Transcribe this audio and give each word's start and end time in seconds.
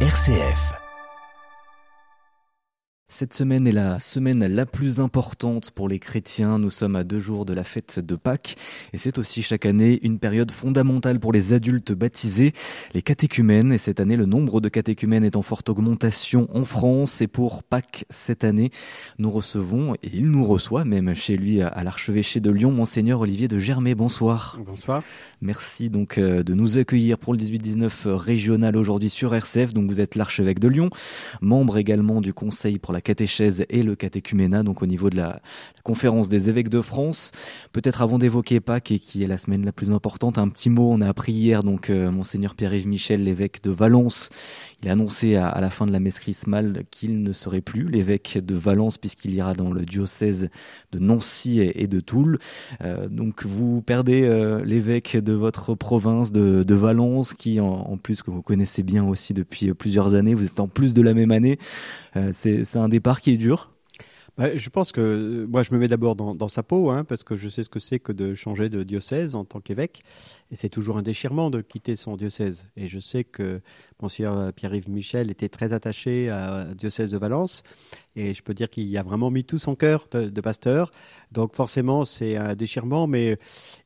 RCF. 0.00 0.85
Cette 3.08 3.34
semaine 3.34 3.68
est 3.68 3.72
la 3.72 4.00
semaine 4.00 4.44
la 4.44 4.66
plus 4.66 4.98
importante 4.98 5.70
pour 5.70 5.88
les 5.88 6.00
chrétiens. 6.00 6.58
Nous 6.58 6.70
sommes 6.70 6.96
à 6.96 7.04
deux 7.04 7.20
jours 7.20 7.44
de 7.44 7.54
la 7.54 7.62
fête 7.62 8.00
de 8.00 8.16
Pâques 8.16 8.56
et 8.92 8.98
c'est 8.98 9.16
aussi 9.18 9.44
chaque 9.44 9.64
année 9.64 10.00
une 10.02 10.18
période 10.18 10.50
fondamentale 10.50 11.20
pour 11.20 11.32
les 11.32 11.52
adultes 11.52 11.92
baptisés, 11.92 12.52
les 12.94 13.02
catéchumènes. 13.02 13.70
Et 13.70 13.78
cette 13.78 14.00
année, 14.00 14.16
le 14.16 14.26
nombre 14.26 14.60
de 14.60 14.68
catéchumènes 14.68 15.22
est 15.22 15.36
en 15.36 15.42
forte 15.42 15.68
augmentation 15.68 16.48
en 16.52 16.64
France. 16.64 17.22
Et 17.22 17.28
pour 17.28 17.62
Pâques 17.62 18.06
cette 18.10 18.42
année, 18.42 18.70
nous 19.18 19.30
recevons, 19.30 19.94
et 20.02 20.10
il 20.12 20.28
nous 20.28 20.44
reçoit 20.44 20.84
même 20.84 21.14
chez 21.14 21.36
lui 21.36 21.62
à 21.62 21.84
l'archevêché 21.84 22.40
de 22.40 22.50
Lyon, 22.50 22.72
Monseigneur 22.72 23.20
Olivier 23.20 23.46
de 23.46 23.60
Germay. 23.60 23.94
Bonsoir. 23.94 24.58
Bonsoir. 24.66 25.04
Merci 25.40 25.90
donc 25.90 26.18
euh, 26.18 26.42
de 26.42 26.54
nous 26.54 26.76
accueillir 26.76 27.18
pour 27.18 27.34
le 27.34 27.38
18-19 27.38 28.08
régional 28.08 28.76
aujourd'hui 28.76 29.10
sur 29.10 29.32
RCF. 29.32 29.72
Donc 29.74 29.88
vous 29.88 30.00
êtes 30.00 30.16
l'archevêque 30.16 30.58
de 30.58 30.66
Lyon, 30.66 30.90
membre 31.40 31.76
également 31.76 32.20
du 32.20 32.34
conseil 32.34 32.80
pour 32.80 32.95
la 32.96 33.02
catéchèse 33.02 33.66
et 33.68 33.82
le 33.82 33.94
catéchuménat, 33.94 34.62
donc 34.62 34.82
au 34.82 34.86
niveau 34.86 35.10
de 35.10 35.16
la, 35.16 35.40
conférence 35.86 36.28
des 36.28 36.48
évêques 36.48 36.68
de 36.68 36.80
France. 36.80 37.30
Peut-être 37.72 38.02
avant 38.02 38.18
d'évoquer 38.18 38.58
Pâques, 38.58 38.90
et 38.90 38.98
qui 38.98 39.22
est 39.22 39.28
la 39.28 39.38
semaine 39.38 39.64
la 39.64 39.70
plus 39.70 39.92
importante, 39.92 40.36
un 40.36 40.48
petit 40.48 40.68
mot, 40.68 40.90
on 40.90 41.00
a 41.00 41.08
appris 41.08 41.32
hier, 41.32 41.62
donc 41.62 41.90
euh, 41.90 42.10
monseigneur 42.10 42.56
Pierre-Yves 42.56 42.88
Michel, 42.88 43.22
l'évêque 43.22 43.62
de 43.62 43.70
Valence, 43.70 44.30
il 44.82 44.88
a 44.88 44.92
annoncé 44.92 45.36
à, 45.36 45.60
la 45.60 45.70
fin 45.70 45.86
de 45.86 45.92
la 45.92 46.00
messe 46.00 46.18
chrismale 46.18 46.82
qu'il 46.90 47.22
ne 47.22 47.32
serait 47.32 47.60
plus 47.60 47.88
l'évêque 47.88 48.38
de 48.44 48.56
Valence, 48.56 48.98
puisqu'il 48.98 49.32
ira 49.32 49.54
dans 49.54 49.70
le 49.70 49.84
diocèse 49.84 50.48
de 50.90 50.98
Nancy 50.98 51.60
et, 51.60 51.86
de 51.86 52.00
Toul. 52.00 52.40
Euh, 52.82 53.06
donc 53.08 53.46
vous 53.46 53.80
perdez 53.80 54.24
euh, 54.24 54.64
l'évêque 54.64 55.16
de 55.16 55.34
votre 55.34 55.76
province 55.76 56.32
de, 56.32 56.74
Valence, 56.74 57.32
qui 57.32 57.60
en, 57.60 57.96
plus 57.96 58.22
que 58.22 58.32
vous 58.32 58.42
connaissez 58.42 58.82
bien 58.82 59.04
aussi 59.04 59.34
depuis 59.34 59.72
plusieurs 59.72 60.16
années, 60.16 60.34
vous 60.34 60.46
êtes 60.46 60.58
en 60.58 60.66
plus 60.66 60.94
de 60.94 61.02
la 61.02 61.14
même 61.14 61.30
année. 61.30 61.58
c'est 62.32 62.76
un 62.76 62.85
départ 62.88 63.20
qui 63.20 63.32
est 63.32 63.38
dur 63.38 63.70
bah, 64.36 64.54
je 64.54 64.68
pense 64.68 64.92
que 64.92 65.00
euh, 65.00 65.46
moi, 65.46 65.62
je 65.62 65.72
me 65.72 65.78
mets 65.78 65.88
d'abord 65.88 66.14
dans, 66.14 66.48
sa 66.48 66.62
peau, 66.62 66.90
hein, 66.90 67.04
parce 67.04 67.24
que 67.24 67.36
je 67.36 67.48
sais 67.48 67.62
ce 67.62 67.70
que 67.70 67.80
c'est 67.80 67.98
que 67.98 68.12
de 68.12 68.34
changer 68.34 68.68
de 68.68 68.82
diocèse 68.82 69.34
en 69.34 69.46
tant 69.46 69.60
qu'évêque. 69.60 70.02
Et 70.50 70.56
c'est 70.56 70.68
toujours 70.68 70.98
un 70.98 71.02
déchirement 71.02 71.48
de 71.48 71.62
quitter 71.62 71.96
son 71.96 72.16
diocèse. 72.16 72.66
Et 72.76 72.86
je 72.86 72.98
sais 72.98 73.24
que 73.24 73.62
Monsieur 74.02 74.28
Pierre-Yves 74.54 74.90
Michel 74.90 75.30
était 75.30 75.48
très 75.48 75.72
attaché 75.72 76.28
à 76.28 76.66
diocèse 76.74 77.10
de 77.10 77.16
Valence. 77.16 77.62
Et 78.14 78.34
je 78.34 78.42
peux 78.42 78.52
dire 78.52 78.68
qu'il 78.68 78.96
a 78.98 79.02
vraiment 79.02 79.30
mis 79.30 79.42
tout 79.42 79.58
son 79.58 79.74
cœur 79.74 80.06
de, 80.10 80.40
pasteur. 80.42 80.90
Donc 81.32 81.54
forcément, 81.54 82.04
c'est 82.04 82.36
un 82.36 82.54
déchirement. 82.54 83.06
Mais 83.06 83.38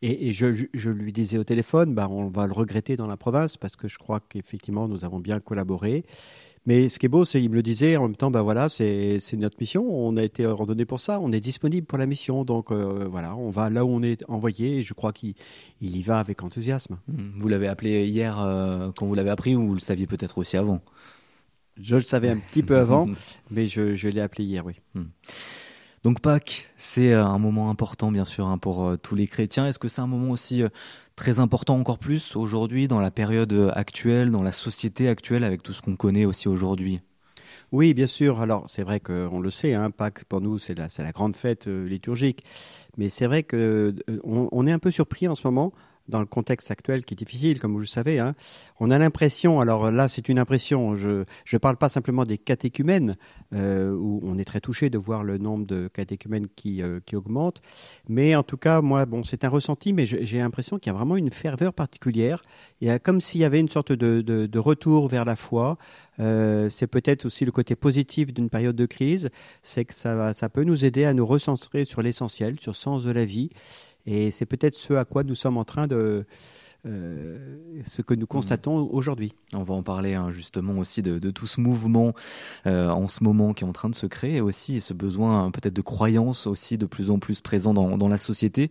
et, 0.03 0.33
je, 0.33 0.67
je, 0.75 0.91
lui 0.91 1.12
disais 1.12 1.39
au 1.39 1.45
téléphone, 1.45 1.95
bah, 1.95 2.09
on 2.11 2.29
va 2.29 2.48
le 2.48 2.53
regretter 2.53 2.97
dans 2.97 3.07
la 3.07 3.17
province 3.17 3.57
parce 3.57 3.77
que 3.77 3.87
je 3.87 3.98
crois 3.98 4.19
qu'effectivement, 4.19 4.89
nous 4.89 5.05
avons 5.05 5.20
bien 5.20 5.39
collaboré. 5.39 6.05
Mais 6.66 6.91
ce 6.91 6.98
qui 6.98 7.06
est 7.06 7.08
beau, 7.08 7.25
c'est, 7.25 7.42
il 7.42 7.48
me 7.48 7.55
le 7.55 7.62
disait 7.62 7.97
en 7.97 8.03
même 8.03 8.16
temps, 8.16 8.30
ben 8.30 8.42
voilà, 8.42 8.69
c'est 8.69 9.19
notre 9.34 9.56
mission. 9.58 9.84
On 9.89 10.16
a 10.16 10.22
été 10.22 10.44
ordonné 10.44 10.84
pour 10.84 11.00
ça. 11.00 11.19
On 11.20 11.33
est 11.33 11.41
disponible 11.41 11.86
pour 11.86 11.97
la 11.97 12.06
mission. 12.06 12.44
Donc 12.44 12.70
euh, 12.70 13.06
voilà, 13.11 13.34
on 13.34 13.48
va 13.48 13.70
là 13.70 13.84
où 13.84 13.89
on 13.89 14.02
est 14.02 14.22
envoyé. 14.28 14.78
Et 14.78 14.83
je 14.83 14.92
crois 14.92 15.12
qu'il 15.12 15.34
y 15.80 16.02
va 16.02 16.19
avec 16.19 16.42
enthousiasme. 16.42 16.98
Mmh. 17.08 17.41
Vous 17.41 17.48
l'avez 17.48 17.67
appelé 17.67 18.06
hier 18.06 18.39
euh, 18.39 18.91
quand 18.94 19.06
vous 19.06 19.14
l'avez 19.14 19.30
appris 19.30 19.56
ou 19.56 19.69
vous 19.69 19.75
le 19.75 19.80
saviez 19.80 20.06
peut-être 20.06 20.36
aussi 20.36 20.56
avant? 20.58 20.83
Je 21.80 21.97
le 21.97 22.02
savais 22.02 22.28
un 22.28 22.36
petit 22.36 22.62
peu 22.62 22.77
avant, 22.77 23.08
mais 23.50 23.67
je, 23.67 23.95
je 23.95 24.08
l'ai 24.08 24.20
appelé 24.20 24.45
hier, 24.45 24.67
oui. 24.67 24.74
Mmh. 24.95 25.05
Donc 26.02 26.20
Pâques, 26.20 26.70
c'est 26.77 27.12
euh, 27.12 27.24
un 27.24 27.39
moment 27.39 27.70
important 27.70 28.12
bien 28.12 28.27
sûr 28.27 28.47
hein, 28.47 28.58
pour 28.58 28.98
tous 29.02 29.14
les 29.14 29.27
chrétiens. 29.27 29.67
Est-ce 29.67 29.78
que 29.78 29.89
c'est 29.89 30.02
un 30.02 30.06
moment 30.06 30.33
aussi 30.33 30.62
très 31.21 31.39
important 31.39 31.77
encore 31.77 31.99
plus 31.99 32.35
aujourd'hui 32.35 32.89
dans 32.89 32.99
la 32.99 33.11
période 33.11 33.71
actuelle, 33.75 34.31
dans 34.31 34.43
la 34.43 34.53
société 34.53 35.07
actuelle 35.07 35.45
avec 35.45 35.63
tout 35.63 35.75
ce 35.75 35.83
qu'on 35.83 35.95
connaît 35.95 36.25
aussi 36.25 36.49
aujourd'hui 36.49 37.01
oui, 37.73 37.95
bien 37.95 38.09
sûr. 38.09 38.41
Alors, 38.41 38.65
c'est 38.69 38.83
vrai 38.83 38.99
qu'on 38.99 39.39
le 39.39 39.48
sait, 39.48 39.75
hein, 39.75 39.93
Pâques, 39.93 40.25
pour 40.25 40.41
nous, 40.41 40.59
c'est 40.59 40.75
la, 40.77 41.13
grande 41.13 41.37
fête 41.37 41.69
liturgique. 41.69 42.42
Mais 42.97 43.09
c'est 43.11 43.27
vrai 43.27 43.45
qu'on 43.45 43.95
on 44.27 44.67
est 44.67 44.73
un 44.73 44.80
peu 44.80 44.91
surpris 44.91 45.29
en 45.29 45.36
ce 45.36 45.47
moment 45.47 45.73
dans 46.08 46.20
le 46.20 46.27
contexte 46.27 46.70
actuel 46.70 47.05
qui 47.05 47.14
est 47.14 47.16
difficile, 47.16 47.58
comme 47.58 47.72
vous 47.72 47.80
le 47.80 47.86
savez, 47.86 48.18
hein, 48.18 48.34
on 48.80 48.90
a 48.90 48.98
l'impression, 48.98 49.61
alors 49.61 49.90
là 49.90 50.08
c'est 50.08 50.28
une 50.28 50.38
impression, 50.38 50.96
je 50.96 51.24
ne 51.52 51.58
parle 51.58 51.77
pas 51.77 51.88
simplement 51.88 52.24
des 52.24 52.38
catéchumènes, 52.38 53.16
euh, 53.55 53.92
où 53.92 54.20
on 54.24 54.38
est 54.38 54.44
très 54.44 54.61
touché 54.61 54.90
de 54.90 54.98
voir 54.98 55.22
le 55.24 55.38
nombre 55.38 55.66
de 55.66 55.88
catéchumènes 55.88 56.48
qui, 56.56 56.83
euh, 56.83 57.00
qui 57.05 57.16
augmente, 57.16 57.62
mais 58.08 58.34
en 58.34 58.42
tout 58.42 58.56
cas, 58.56 58.80
moi, 58.80 59.06
bon, 59.06 59.22
c'est 59.22 59.44
un 59.44 59.48
ressenti, 59.48 59.92
mais 59.92 60.06
j'ai 60.06 60.38
l'impression 60.38 60.78
qu'il 60.78 60.92
y 60.92 60.94
a 60.94 60.98
vraiment 60.98 61.16
une 61.16 61.30
ferveur 61.30 61.72
particulière, 61.72 62.42
il 62.80 62.90
comme 63.00 63.20
s'il 63.20 63.40
y 63.40 63.44
avait 63.44 63.61
une 63.61 63.68
sorte 63.68 63.92
de, 63.92 64.20
de, 64.20 64.58
retour 64.58 65.08
vers 65.08 65.24
la 65.24 65.36
foi, 65.36 65.78
euh, 66.18 66.68
c'est 66.68 66.86
peut-être 66.86 67.24
aussi 67.24 67.44
le 67.44 67.52
côté 67.52 67.77
positif 67.77 68.34
d'une 68.34 68.50
période 68.50 68.77
de 68.77 68.86
crise, 68.86 69.30
c'est 69.62 69.84
que 69.84 69.94
ça, 69.94 70.34
ça 70.34 70.48
peut 70.48 70.64
nous 70.64 70.84
aider 70.84 71.05
à 71.05 71.14
nous 71.14 71.24
recentrer 71.24 71.84
sur 71.84 72.02
l'essentiel, 72.02 72.58
sur 72.61 72.72
le 72.72 72.77
sens 72.77 73.05
de 73.05 73.11
la 73.11 73.24
vie, 73.24 73.50
et 74.06 74.30
c'est 74.30 74.46
peut-être 74.46 74.74
ce 74.74 74.94
à 74.94 75.05
quoi 75.05 75.24
nous 75.24 75.34
sommes 75.34 75.56
en 75.56 75.64
train 75.64 75.86
de... 75.86 76.24
Euh, 76.86 77.58
ce 77.84 78.00
que 78.00 78.14
nous 78.14 78.27
constatons 78.27 78.88
aujourd'hui. 78.90 79.34
On 79.52 79.62
va 79.62 79.74
en 79.74 79.83
parler 79.83 80.14
hein, 80.14 80.30
justement 80.30 80.78
aussi 80.78 81.02
de, 81.02 81.18
tout 81.30 81.46
ce 81.46 81.61
mouvement 81.61 82.14
euh, 82.66 82.88
en 82.88 83.06
ce 83.06 83.22
moment 83.22 83.52
qui 83.52 83.64
est 83.64 83.66
en 83.66 83.72
train 83.72 83.90
de 83.90 83.94
se 83.94 84.06
créer 84.06 84.36
et 84.36 84.40
aussi 84.40 84.80
ce 84.80 84.94
besoin 84.94 85.44
hein, 85.44 85.50
peut-être 85.50 85.74
de 85.74 85.83
croyance 85.83 86.46
aussi 86.46 86.78
de 86.78 86.86
plus 86.86 87.11
en 87.11 87.18
plus 87.18 87.42
présent 87.42 87.74
dans, 87.74 88.08
la 88.08 88.16
société. 88.16 88.70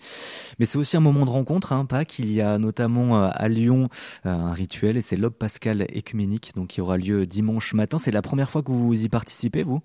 Mais 0.57 0.66
c'est 0.66 0.79
aussi 0.79 0.97
un 0.97 1.01
moment 1.01 1.23
de 1.23 1.29
rencontre, 1.29 1.72
hein, 1.72 1.85
Pâques. 1.85 2.17
Il 2.17 2.31
y 2.31 2.41
a 2.41 2.57
notamment 2.57 3.23
euh, 3.23 3.29
à 3.31 3.47
Lyon 3.47 3.90
un 4.23 4.53
rituel 4.53 4.97
et 4.97 5.01
c'est 5.01 5.16
l'aube 5.16 5.35
pascal 5.35 5.85
écuménique 5.90 6.53
donc 6.56 6.69
qui 6.69 6.81
aura 6.81 6.97
lieu 6.97 7.28
dimanche 7.28 7.75
matin. 7.75 8.00
C'est 8.00 8.11
la 8.11 8.23
première 8.23 8.50
fois 8.50 8.63
que 8.63 8.72
vous 8.72 9.06
y 9.06 9.09
participez, 9.09 9.61
vous? 9.61 9.81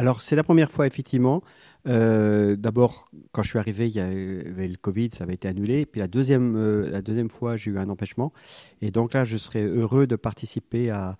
Alors 0.00 0.22
c'est 0.22 0.34
la 0.34 0.42
première 0.42 0.70
fois 0.70 0.86
effectivement. 0.86 1.42
Euh, 1.86 2.56
d'abord, 2.56 3.10
quand 3.32 3.42
je 3.42 3.50
suis 3.50 3.58
arrivé, 3.58 3.86
il 3.86 3.94
y 3.94 4.00
avait 4.00 4.66
le 4.66 4.76
Covid, 4.76 5.10
ça 5.12 5.24
avait 5.24 5.34
été 5.34 5.46
annulé. 5.46 5.84
Puis 5.84 6.00
la 6.00 6.08
deuxième, 6.08 6.56
euh, 6.56 6.90
la 6.90 7.02
deuxième 7.02 7.28
fois, 7.28 7.58
j'ai 7.58 7.70
eu 7.70 7.78
un 7.78 7.90
empêchement. 7.90 8.32
Et 8.80 8.90
donc 8.90 9.12
là, 9.12 9.24
je 9.24 9.36
serais 9.36 9.62
heureux 9.62 10.06
de 10.06 10.16
participer 10.16 10.88
à, 10.88 11.18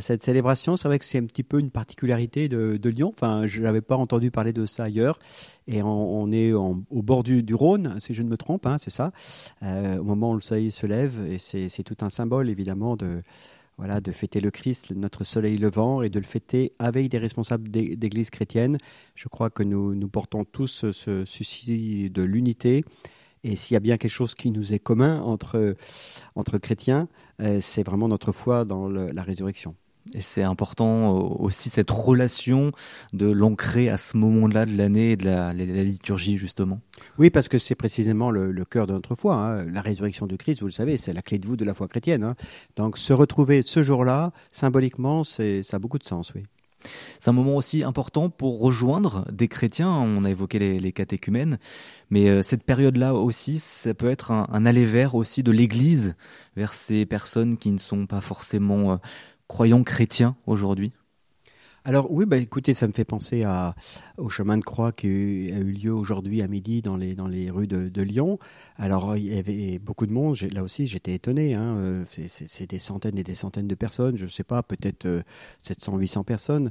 cette 0.00 0.22
célébration. 0.22 0.76
C'est 0.76 0.88
vrai 0.88 0.98
que 0.98 1.04
c'est 1.04 1.18
un 1.18 1.26
petit 1.26 1.42
peu 1.42 1.60
une 1.60 1.70
particularité 1.70 2.48
de, 2.48 2.88
Lyon. 2.88 3.12
Enfin, 3.14 3.46
je 3.46 3.60
n'avais 3.60 3.82
pas 3.82 3.96
entendu 3.96 4.30
parler 4.30 4.54
de 4.54 4.64
ça 4.64 4.84
ailleurs. 4.84 5.18
Et 5.66 5.82
on, 5.82 6.32
est 6.32 6.54
au 6.54 6.82
bord 6.90 7.22
du, 7.22 7.54
Rhône, 7.54 7.96
si 8.00 8.14
je 8.14 8.22
ne 8.22 8.30
me 8.30 8.38
trompe, 8.38 8.64
hein, 8.64 8.78
c'est 8.78 8.88
ça. 8.88 9.12
Euh, 9.62 9.98
au 9.98 10.04
moment 10.04 10.30
où 10.30 10.34
le 10.34 10.40
soleil 10.40 10.70
se 10.70 10.86
lève, 10.86 11.20
et 11.30 11.36
c'est 11.36 11.82
tout 11.82 11.98
un 12.00 12.08
symbole 12.08 12.48
évidemment 12.48 12.96
de 12.96 13.20
voilà, 13.78 14.00
de 14.00 14.12
fêter 14.12 14.40
le 14.40 14.50
Christ, 14.50 14.92
notre 14.92 15.24
soleil 15.24 15.56
levant, 15.56 16.02
et 16.02 16.08
de 16.08 16.18
le 16.18 16.24
fêter 16.24 16.72
avec 16.78 17.08
des 17.08 17.18
responsables 17.18 17.70
d'église 17.70 18.30
chrétienne. 18.30 18.78
Je 19.14 19.28
crois 19.28 19.50
que 19.50 19.62
nous, 19.62 19.94
nous 19.94 20.08
portons 20.08 20.44
tous 20.44 20.90
ce 20.92 21.24
souci 21.24 22.10
de 22.10 22.22
l'unité. 22.22 22.84
Et 23.44 23.56
s'il 23.56 23.74
y 23.74 23.76
a 23.76 23.80
bien 23.80 23.96
quelque 23.96 24.10
chose 24.10 24.34
qui 24.34 24.50
nous 24.50 24.72
est 24.72 24.78
commun 24.78 25.20
entre, 25.20 25.74
entre 26.36 26.58
chrétiens, 26.58 27.08
euh, 27.40 27.58
c'est 27.60 27.82
vraiment 27.82 28.08
notre 28.08 28.30
foi 28.30 28.64
dans 28.64 28.88
la 28.88 29.22
résurrection. 29.22 29.74
Et 30.14 30.20
c'est 30.20 30.42
important 30.42 31.16
euh, 31.16 31.20
aussi 31.38 31.70
cette 31.70 31.90
relation 31.90 32.72
de 33.12 33.30
l'ancrer 33.30 33.88
à 33.88 33.96
ce 33.96 34.16
moment-là 34.16 34.66
de 34.66 34.76
l'année 34.76 35.12
et 35.12 35.16
de 35.16 35.24
la, 35.24 35.52
liturgie, 35.52 36.36
justement. 36.36 36.80
Oui, 37.18 37.30
parce 37.30 37.48
que 37.48 37.58
c'est 37.58 37.74
précisément 37.74 38.30
le, 38.30 38.64
cœur 38.64 38.86
de 38.86 38.92
notre 38.92 39.14
foi. 39.14 39.36
Hein. 39.36 39.64
La 39.64 39.80
résurrection 39.80 40.26
de 40.26 40.36
Christ, 40.36 40.60
vous 40.60 40.66
le 40.66 40.72
savez, 40.72 40.96
c'est 40.96 41.12
la 41.12 41.22
clé 41.22 41.38
de 41.38 41.46
voûte 41.46 41.58
de 41.58 41.64
la 41.64 41.74
foi 41.74 41.88
chrétienne. 41.88 42.24
Hein. 42.24 42.34
Donc 42.76 42.98
se 42.98 43.12
retrouver 43.12 43.62
ce 43.62 43.82
jour-là, 43.82 44.32
symboliquement, 44.50 45.24
ça 45.24 45.42
a 45.72 45.78
beaucoup 45.78 45.98
de 45.98 46.04
sens, 46.04 46.32
oui. 46.34 46.42
C'est 47.18 47.30
un 47.30 47.32
moment 47.34 47.56
aussi 47.56 47.84
important 47.84 48.28
pour 48.28 48.60
rejoindre 48.60 49.24
des 49.30 49.48
chrétiens. 49.48 49.90
On 49.90 50.24
a 50.24 50.30
évoqué 50.30 50.58
les, 50.58 50.92
catéchumènes, 50.92 51.58
mais 52.10 52.28
euh, 52.28 52.42
cette 52.42 52.64
période-là 52.64 53.14
aussi, 53.14 53.58
ça 53.58 53.94
peut 53.94 54.10
être 54.10 54.30
un, 54.30 54.48
un 54.50 54.66
aller 54.66 54.84
vers 54.84 55.14
aussi 55.14 55.42
de 55.42 55.52
l'Église 55.52 56.16
vers 56.56 56.74
ces 56.74 57.06
personnes 57.06 57.56
qui 57.56 57.70
ne 57.70 57.78
sont 57.78 58.06
pas 58.06 58.20
forcément 58.20 58.92
euh, 58.92 58.96
croyants 59.52 59.82
chrétiens 59.82 60.34
aujourd'hui? 60.46 60.92
Alors 61.84 62.10
oui, 62.10 62.24
bah, 62.24 62.38
écoutez, 62.38 62.72
ça 62.72 62.88
me 62.88 62.92
fait 62.94 63.04
penser 63.04 63.44
au 64.16 64.30
chemin 64.30 64.56
de 64.56 64.62
croix 64.62 64.92
qui 64.92 65.06
a 65.52 65.58
eu 65.58 65.72
lieu 65.72 65.92
aujourd'hui 65.92 66.40
à 66.40 66.48
midi 66.48 66.80
dans 66.80 66.96
les, 66.96 67.14
dans 67.14 67.28
les 67.28 67.50
rues 67.50 67.66
de, 67.66 68.02
Lyon. 68.02 68.38
Alors 68.78 69.14
il 69.14 69.26
y 69.26 69.38
avait 69.38 69.78
beaucoup 69.78 70.06
de 70.06 70.12
monde, 70.12 70.36
là 70.52 70.62
aussi 70.62 70.86
j'étais 70.86 71.12
étonné, 71.12 71.52
hein. 71.52 71.76
Euh, 71.76 72.04
c'est 72.06 72.70
des 72.70 72.78
centaines 72.78 73.18
et 73.18 73.24
des 73.24 73.34
centaines 73.34 73.68
de 73.68 73.74
personnes, 73.74 74.16
je 74.16 74.24
ne 74.24 74.30
sais 74.30 74.44
pas, 74.44 74.62
peut-être 74.62 75.06
700, 75.60 75.96
euh, 75.96 75.98
800 75.98 76.24
personnes. 76.24 76.70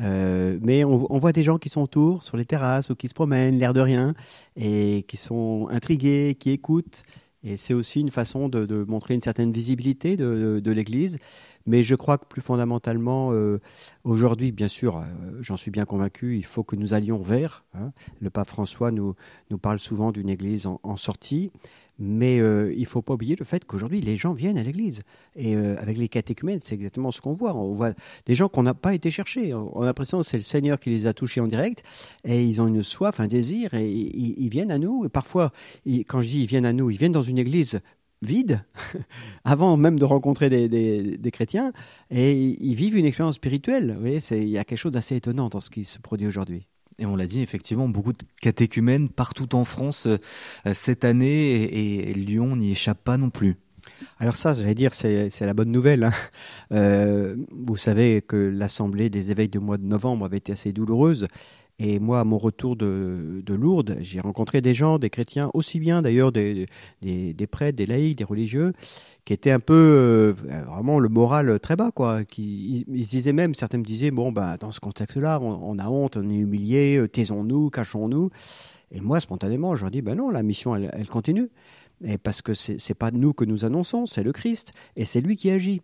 Euh, 0.00 0.58
mais 0.62 0.84
on, 0.84 1.18
voit 1.18 1.32
des 1.32 1.42
gens 1.42 1.58
qui 1.58 1.68
sont 1.68 1.82
autour, 1.82 2.22
sur 2.22 2.38
les 2.38 2.46
terrasses, 2.46 2.88
ou 2.88 2.94
qui 2.94 3.08
se 3.08 3.14
promènent, 3.14 3.58
l'air 3.58 3.74
de 3.74 3.80
rien, 3.80 4.14
et 4.56 5.04
qui 5.06 5.18
sont 5.18 5.68
intrigués, 5.70 6.34
qui 6.40 6.50
écoutent. 6.50 7.02
Et 7.44 7.56
c'est 7.56 7.74
aussi 7.74 8.00
une 8.00 8.12
façon 8.12 8.48
de, 8.48 8.84
montrer 8.84 9.14
une 9.14 9.20
certaine 9.20 9.50
visibilité 9.50 10.16
de 10.16 10.70
l'Église. 10.70 11.18
Mais 11.66 11.82
je 11.82 11.94
crois 11.94 12.18
que 12.18 12.26
plus 12.26 12.42
fondamentalement, 12.42 13.30
euh, 13.32 13.60
aujourd'hui, 14.04 14.52
bien 14.52 14.68
sûr, 14.68 14.98
euh, 14.98 15.02
j'en 15.40 15.56
suis 15.56 15.70
bien 15.70 15.84
convaincu, 15.84 16.36
il 16.36 16.44
faut 16.44 16.64
que 16.64 16.76
nous 16.76 16.94
allions 16.94 17.20
vers. 17.20 17.64
Hein. 17.74 17.92
Le 18.20 18.30
pape 18.30 18.48
François 18.48 18.90
nous, 18.90 19.14
nous 19.50 19.58
parle 19.58 19.78
souvent 19.78 20.12
d'une 20.12 20.28
Église 20.28 20.66
en, 20.66 20.96
sortie. 20.96 21.50
Mais 21.98 22.40
euh, 22.40 22.72
il 22.74 22.80
ne 22.80 22.86
faut 22.86 23.02
pas 23.02 23.14
oublier 23.14 23.36
le 23.38 23.44
fait 23.44 23.64
qu'aujourd'hui, 23.64 24.00
les 24.00 24.16
gens 24.16 24.32
viennent 24.32 24.58
à 24.58 24.62
l'église. 24.62 25.02
Et 25.36 25.54
avec 25.54 25.98
les 25.98 26.08
catéchumènes, 26.08 26.58
c'est 26.60 26.74
exactement 26.74 27.10
ce 27.10 27.20
qu'on 27.20 27.34
voit. 27.34 27.54
On 27.54 27.74
voit 27.74 27.92
des 28.26 28.34
gens 28.34 28.48
qu'on 28.48 28.62
n'a 28.62 28.74
pas 28.74 28.94
été 28.94 29.10
chercher. 29.10 29.54
On 29.54 29.82
a 29.82 29.84
l'impression 29.84 30.18
que 30.18 30.26
c'est 30.26 30.38
le 30.38 30.42
Seigneur 30.42 30.80
qui 30.80 30.90
les 30.90 31.06
a 31.06 31.12
touchés 31.12 31.40
en 31.40 31.46
direct. 31.46 31.84
Et 32.24 32.44
ils 32.44 32.60
ont 32.60 32.66
une 32.66 32.82
soif, 32.82 33.20
un 33.20 33.28
désir, 33.28 33.74
et 33.74 33.88
ils, 33.88 34.48
viennent 34.48 34.72
à 34.72 34.78
nous. 34.78 35.04
Et 35.04 35.10
parfois, 35.10 35.52
quand 36.08 36.22
je 36.22 36.28
dis 36.28 36.42
ils 36.42 36.46
viennent 36.46 36.66
à 36.66 36.72
nous, 36.72 36.90
ils 36.90 36.96
viennent 36.96 37.12
dans 37.12 37.22
une 37.22 37.38
église 37.38 37.80
vide, 38.22 38.64
avant 39.44 39.76
même 39.76 39.98
de 39.98 40.04
rencontrer 40.04 40.48
des, 40.48 41.30
chrétiens, 41.32 41.72
et 42.10 42.32
ils 42.32 42.74
vivent 42.74 42.96
une 42.96 43.06
expérience 43.06 43.36
spirituelle. 43.36 43.92
Vous 43.94 44.00
voyez, 44.00 44.20
il 44.30 44.48
y 44.48 44.58
a 44.58 44.64
quelque 44.64 44.78
chose 44.78 44.92
d'assez 44.92 45.16
étonnant 45.16 45.48
dans 45.48 45.60
ce 45.60 45.70
qui 45.70 45.84
se 45.84 45.98
produit 45.98 46.26
aujourd'hui. 46.26 46.66
Et 46.98 47.06
on 47.06 47.16
l'a 47.16 47.26
dit, 47.26 47.40
effectivement, 47.42 47.88
beaucoup 47.88 48.12
de 48.12 48.22
catéchumènes 48.40 49.08
partout 49.08 49.54
en 49.54 49.64
France 49.64 50.06
euh, 50.06 50.18
cette 50.72 51.04
année, 51.04 51.62
et, 52.08 52.14
Lyon 52.14 52.56
n'y 52.56 52.70
échappe 52.70 53.02
pas 53.02 53.16
non 53.16 53.30
plus. 53.30 53.56
Alors 54.18 54.36
ça, 54.36 54.54
j'allais 54.54 54.74
dire, 54.74 54.94
c'est 54.94 55.40
la 55.40 55.54
bonne 55.54 55.70
nouvelle. 55.70 56.04
Hein. 56.04 56.12
Euh, 56.72 57.36
vous 57.50 57.76
savez 57.76 58.22
que 58.22 58.36
l'Assemblée 58.36 59.10
des 59.10 59.30
évêques 59.30 59.50
du 59.52 59.58
mois 59.58 59.78
de 59.78 59.84
novembre 59.84 60.24
avait 60.24 60.38
été 60.38 60.52
assez 60.52 60.72
douloureuse. 60.72 61.26
Et 61.78 61.98
moi, 61.98 62.20
à 62.20 62.24
mon 62.24 62.38
retour 62.38 62.76
de, 62.76 63.42
Lourdes, 63.48 63.96
j'ai 64.00 64.20
rencontré 64.20 64.60
des 64.60 64.74
gens, 64.74 64.98
des 64.98 65.10
chrétiens, 65.10 65.50
aussi 65.54 65.80
bien 65.80 66.02
d'ailleurs 66.02 66.30
des, 66.30 66.68
prêtres, 67.50 67.76
des 67.76 67.86
laïcs, 67.86 68.18
des 68.18 68.24
religieux, 68.24 68.72
qui 69.24 69.32
étaient 69.32 69.50
un 69.50 69.60
peu 69.60 69.74
euh, 69.74 70.32
vraiment 70.66 70.98
le 70.98 71.08
moral 71.08 71.58
très 71.60 71.76
bas, 71.76 71.90
quoi. 71.92 72.24
Qui, 72.24 72.84
ils, 72.88 73.06
disaient 73.06 73.32
même, 73.32 73.54
certains 73.54 73.78
me 73.78 73.84
disaient, 73.84 74.10
bon, 74.10 74.32
bah, 74.32 74.56
dans 74.58 74.70
ce 74.70 74.80
contexte-là, 74.80 75.40
on, 75.40 75.78
a 75.78 75.88
honte, 75.88 76.16
on 76.16 76.28
est 76.28 76.36
humilié, 76.36 76.98
euh, 76.98 77.08
taisons-nous, 77.08 77.70
cachons-nous. 77.70 78.30
Et 78.90 79.00
moi, 79.00 79.20
spontanément, 79.20 79.74
je 79.74 79.82
leur 79.82 79.90
dis, 79.90 80.02
ben 80.02 80.14
non, 80.14 80.30
la 80.30 80.42
mission, 80.42 80.76
elle, 80.76 80.90
elle 80.92 81.08
continue. 81.08 81.48
Et 82.04 82.18
parce 82.18 82.42
que 82.42 82.52
c'est 82.52 82.76
n'est 82.88 82.94
pas 82.94 83.10
nous 83.10 83.32
que 83.32 83.44
nous 83.44 83.64
annonçons, 83.64 84.06
c'est 84.06 84.22
le 84.22 84.32
Christ, 84.32 84.72
et 84.96 85.04
c'est 85.04 85.20
lui 85.20 85.36
qui 85.36 85.50
agit. 85.50 85.82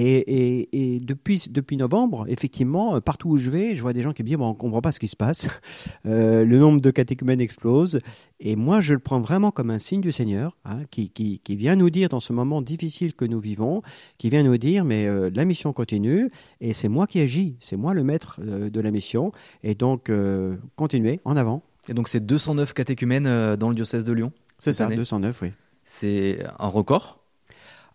Et, 0.00 1.00
depuis, 1.02 1.44
depuis 1.50 1.76
novembre, 1.76 2.24
effectivement, 2.28 2.96
euh, 2.96 3.00
partout 3.00 3.30
où 3.30 3.36
je 3.36 3.50
vais, 3.50 3.74
je 3.74 3.82
vois 3.82 3.92
des 3.92 4.02
gens 4.02 4.12
qui 4.12 4.22
me 4.22 4.28
disent 4.28 4.36
bon, 4.36 4.46
on 4.46 4.50
ne 4.50 4.54
comprend 4.54 4.80
pas 4.80 4.92
ce 4.92 5.00
qui 5.00 5.08
se 5.08 5.16
passe. 5.16 5.48
Euh, 6.06 6.44
le 6.44 6.58
nombre 6.58 6.80
de 6.80 6.90
catéchumènes 6.90 7.40
explose. 7.40 8.00
Et 8.40 8.56
moi, 8.56 8.80
je 8.80 8.94
le 8.94 8.98
prends 8.98 9.20
vraiment 9.20 9.50
comme 9.50 9.70
un 9.70 9.78
signe 9.78 10.00
du 10.00 10.12
Seigneur, 10.12 10.56
hein, 10.64 10.80
qui, 10.90 11.10
qui, 11.10 11.56
vient 11.56 11.76
nous 11.76 11.90
dire 11.90 12.08
dans 12.08 12.20
ce 12.20 12.32
moment 12.32 12.62
difficile 12.62 13.14
que 13.14 13.24
nous 13.24 13.38
vivons, 13.38 13.82
qui 14.16 14.30
vient 14.30 14.42
nous 14.42 14.56
dire 14.56 14.84
mais 14.84 15.06
euh, 15.06 15.30
la 15.34 15.44
mission 15.44 15.72
continue 15.72 16.30
et 16.60 16.72
c'est 16.72 16.88
moi 16.88 17.06
qui 17.06 17.20
agis, 17.20 17.56
c'est 17.60 17.76
moi 17.76 17.94
le 17.94 18.04
maître 18.04 18.40
de 18.40 18.80
la 18.80 18.90
mission. 18.90 19.32
Et 19.62 19.74
donc, 19.74 20.10
continuez, 20.76 21.20
en 21.24 21.36
avant. 21.36 21.62
Et 21.88 21.94
donc, 21.94 22.08
c'est 22.08 22.24
209 22.24 22.72
catéchumènes 22.72 23.56
dans 23.56 23.68
le 23.68 23.74
diocèse 23.74 24.04
de 24.04 24.12
Lyon 24.12 24.32
C'est 24.58 24.72
ça, 24.72 24.86
209, 24.86 25.42
oui. 25.42 25.52
C'est 25.84 26.38
un 26.58 26.68
record 26.68 27.18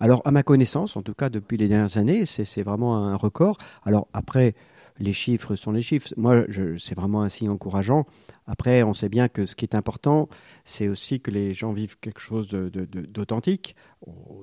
alors, 0.04 0.22
à 0.26 0.32
ma 0.32 0.44
connaissance, 0.44 0.98
en 0.98 1.02
tout 1.02 1.14
cas 1.14 1.30
depuis 1.30 1.56
les 1.56 1.70
dernières 1.70 1.98
années, 1.98 2.26
c'est 2.26 2.62
vraiment 2.62 2.98
un 2.98 3.16
record. 3.16 3.56
Alors 3.84 4.10
après, 4.12 4.54
les 5.00 5.14
chiffres 5.14 5.56
sont 5.56 5.72
les 5.72 5.82
chiffres. 5.82 6.10
Moi, 6.18 6.44
c'est 6.78 6.94
vraiment 6.94 7.22
un 7.22 7.30
signe 7.30 7.50
encourageant. 7.50 8.06
Après, 8.46 8.84
on 8.84 8.94
sait 8.94 9.08
bien 9.08 9.30
que 9.30 9.46
ce 9.46 9.56
qui 9.56 9.64
est 9.64 9.76
important, 9.76 10.28
c'est 10.66 10.90
aussi 10.90 11.22
que 11.22 11.32
les 11.32 11.54
gens 11.54 11.72
vivent 11.72 11.98
quelque 12.00 12.20
chose 12.20 12.50
d'authentique. 12.50 13.78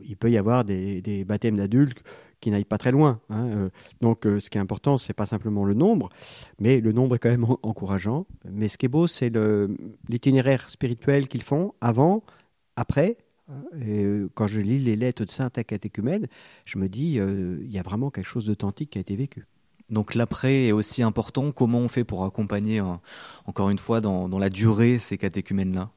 Il 0.02 0.16
peut 0.16 0.30
y 0.30 0.38
avoir 0.38 0.64
des, 0.64 1.26
baptêmes 1.28 1.58
d'adultes 1.58 2.04
qui 2.40 2.50
n'aillent 2.50 2.64
pas 2.64 2.78
très 2.78 2.90
loin. 2.90 3.20
Hein. 3.28 3.48
Euh, 3.48 3.68
donc, 4.00 4.26
euh, 4.26 4.40
ce 4.40 4.48
qui 4.48 4.56
est 4.56 4.62
important, 4.62 4.96
c'est 4.96 5.12
pas 5.12 5.26
simplement 5.26 5.66
le 5.66 5.74
nombre, 5.74 6.08
mais 6.58 6.80
le 6.80 6.92
nombre 6.92 7.16
est 7.16 7.18
quand 7.18 7.28
même 7.28 7.44
encourageant. 7.62 8.24
Mais 8.50 8.68
ce 8.68 8.78
qui 8.78 8.86
est 8.86 8.88
beau, 8.88 9.06
c'est 9.06 9.30
l'itinéraire 10.08 10.70
spirituel 10.70 11.28
qu'ils 11.28 11.42
font 11.42 11.74
avant, 11.82 12.22
après, 12.76 13.18
et 13.80 14.04
euh, 14.04 14.30
quand 14.34 14.46
je 14.46 14.60
lis 14.60 14.78
les 14.78 14.96
lettres 14.96 15.24
de 15.24 15.30
Saint 15.30 15.50
catéchumène, 15.50 16.26
je 16.64 16.78
me 16.78 16.88
dis, 16.88 17.18
euh, 17.18 17.58
il 17.62 17.70
y 17.70 17.78
a 17.78 17.82
vraiment 17.82 18.10
quelque 18.10 18.26
chose 18.26 18.46
d'authentique 18.46 18.90
qui 18.90 18.98
a 18.98 19.00
été 19.00 19.16
vécu. 19.16 19.46
Donc 19.88 20.14
l'après 20.14 20.66
est 20.66 20.72
aussi 20.72 21.02
important. 21.02 21.50
Comment 21.50 21.78
on 21.78 21.88
fait 21.88 22.04
pour 22.04 22.24
accompagner, 22.24 22.80
encore 23.46 23.70
une 23.70 23.78
fois, 23.78 24.00
dans, 24.00 24.38
la 24.38 24.48
durée 24.48 24.98
ces 24.98 25.18
catéchumènes-là? 25.18 25.90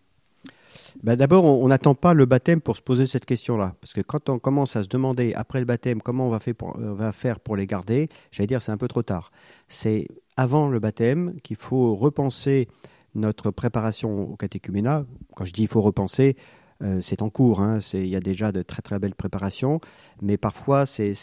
Ben 1.04 1.16
D'abord, 1.16 1.46
on 1.46 1.68
n'attend 1.68 1.94
pas 1.94 2.14
le 2.14 2.26
baptême 2.26 2.60
pour 2.60 2.76
se 2.76 2.82
poser 2.82 3.06
cette 3.06 3.26
question-là. 3.26 3.76
Parce 3.82 3.94
que 3.94 4.02
quand 4.02 4.30
on 4.30 4.40
commence 4.40 4.76
à 4.76 4.84
se 4.84 4.88
demander, 4.88 5.34
après 5.36 5.60
le 5.60 5.66
baptême, 5.66 6.02
comment 6.02 6.28
on 6.28 6.30
va, 6.32 6.40
faire 6.40 6.56
pour, 6.56 6.78
va 6.78 7.12
faire 7.12 7.40
pour 7.40 7.56
les 7.56 7.68
garder, 7.68 8.10
j'allais 8.32 8.48
dire, 8.48 8.62
c'est 8.62 8.72
un 8.72 8.78
peu 8.78 8.88
trop 8.88 9.04
tard. 9.04 9.32
C'est 9.68 10.08
avant 10.38 10.70
le 10.70 10.80
baptême 10.80 11.36
qu'il 11.44 11.58
faut 11.58 11.96
repenser 11.96 12.68
notre 13.16 13.52
préparation 13.52 14.32
au 14.32 14.36
catéchuménat. 14.36 15.06
Quand 15.36 15.46
je 15.46 15.54
dis 15.54 15.64
il 15.64 15.68
faut 15.68 15.82
repenser, 15.82 16.36
euh, 16.82 17.00
c'est 17.02 17.22
en 17.22 17.30
cours, 17.30 17.62
hein. 17.62 17.80
il 17.94 18.08
y 18.08 18.16
a 18.16 18.20
déjà 18.20 18.52
de 18.52 18.62
très 18.62 18.82
très 18.82 19.00
belles 19.00 19.16
préparations, 19.16 19.80
mais 20.22 20.38
parfois 20.38 20.86
c'est 20.86 21.14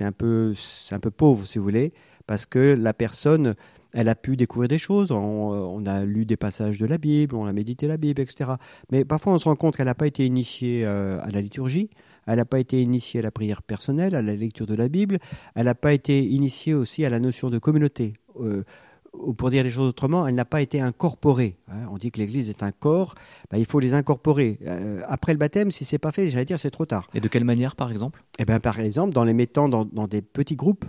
un, 0.00 0.12
peu, 0.12 0.54
un 0.90 1.00
peu 1.00 1.10
pauvre, 1.10 1.46
si 1.46 1.58
vous 1.58 1.64
voulez, 1.64 1.92
parce 2.26 2.46
que 2.46 2.58
la 2.58 2.92
personne, 2.92 3.54
elle 3.92 4.08
a 4.08 4.14
pu 4.14 4.36
découvrir 4.36 4.68
des 4.68 4.78
choses, 4.78 5.10
on, 5.12 5.84
a 5.86 6.04
lu 6.04 6.26
des 6.26 6.36
passages 6.36 6.78
de 6.78 6.86
la 6.86 6.98
Bible, 6.98 7.34
on 7.34 7.46
a 7.46 7.52
médité 7.52 7.86
la 7.86 7.96
Bible, 7.96 8.20
etc. 8.20 8.52
Mais 8.92 9.04
parfois 9.04 9.32
on 9.32 9.38
se 9.38 9.48
rend 9.48 9.56
compte 9.56 9.76
qu'elle 9.76 9.86
n'a 9.86 9.94
pas 9.94 10.06
été 10.06 10.26
initiée 10.26 10.84
euh, 10.84 11.20
à 11.22 11.30
la 11.30 11.40
liturgie, 11.40 11.90
elle 12.26 12.36
n'a 12.36 12.44
pas 12.44 12.60
été 12.60 12.82
initiée 12.82 13.20
à 13.20 13.22
la 13.22 13.30
prière 13.30 13.62
personnelle, 13.62 14.14
à 14.14 14.22
la 14.22 14.34
lecture 14.34 14.66
de 14.66 14.74
la 14.74 14.88
Bible, 14.88 15.18
elle 15.54 15.64
n'a 15.64 15.74
pas 15.74 15.94
été 15.94 16.22
initiée 16.22 16.74
aussi 16.74 17.04
à 17.04 17.10
la 17.10 17.18
notion 17.18 17.48
de 17.48 17.58
communauté. 17.58 18.14
Euh, 18.40 18.64
ou 19.12 19.32
pour 19.32 19.50
dire 19.50 19.64
les 19.64 19.70
choses 19.70 19.88
autrement, 19.88 20.26
elle 20.26 20.34
n'a 20.34 20.44
pas 20.44 20.60
été 20.60 20.80
incorporée. 20.80 21.56
Hein. 21.68 21.86
On 21.90 21.98
dit 21.98 22.10
que 22.10 22.18
l'Église 22.18 22.48
est 22.48 22.62
un 22.62 22.72
corps, 22.72 23.14
bah, 23.50 23.58
il 23.58 23.66
faut 23.66 23.80
les 23.80 23.94
incorporer. 23.94 24.58
Euh, 24.66 25.00
après 25.06 25.32
le 25.32 25.38
baptême, 25.38 25.70
si 25.70 25.84
c'est 25.84 25.98
pas 25.98 26.12
fait, 26.12 26.28
j'allais 26.28 26.44
dire 26.44 26.58
c'est 26.58 26.70
trop 26.70 26.86
tard. 26.86 27.08
Et 27.14 27.20
de 27.20 27.28
quelle 27.28 27.44
manière, 27.44 27.76
par 27.76 27.90
exemple? 27.90 28.22
Eh 28.38 28.44
bien, 28.44 28.60
par 28.60 28.78
exemple, 28.80 29.12
dans 29.12 29.24
les 29.24 29.34
mettant 29.34 29.68
dans, 29.68 29.84
des 30.06 30.22
petits 30.22 30.56
groupes 30.56 30.84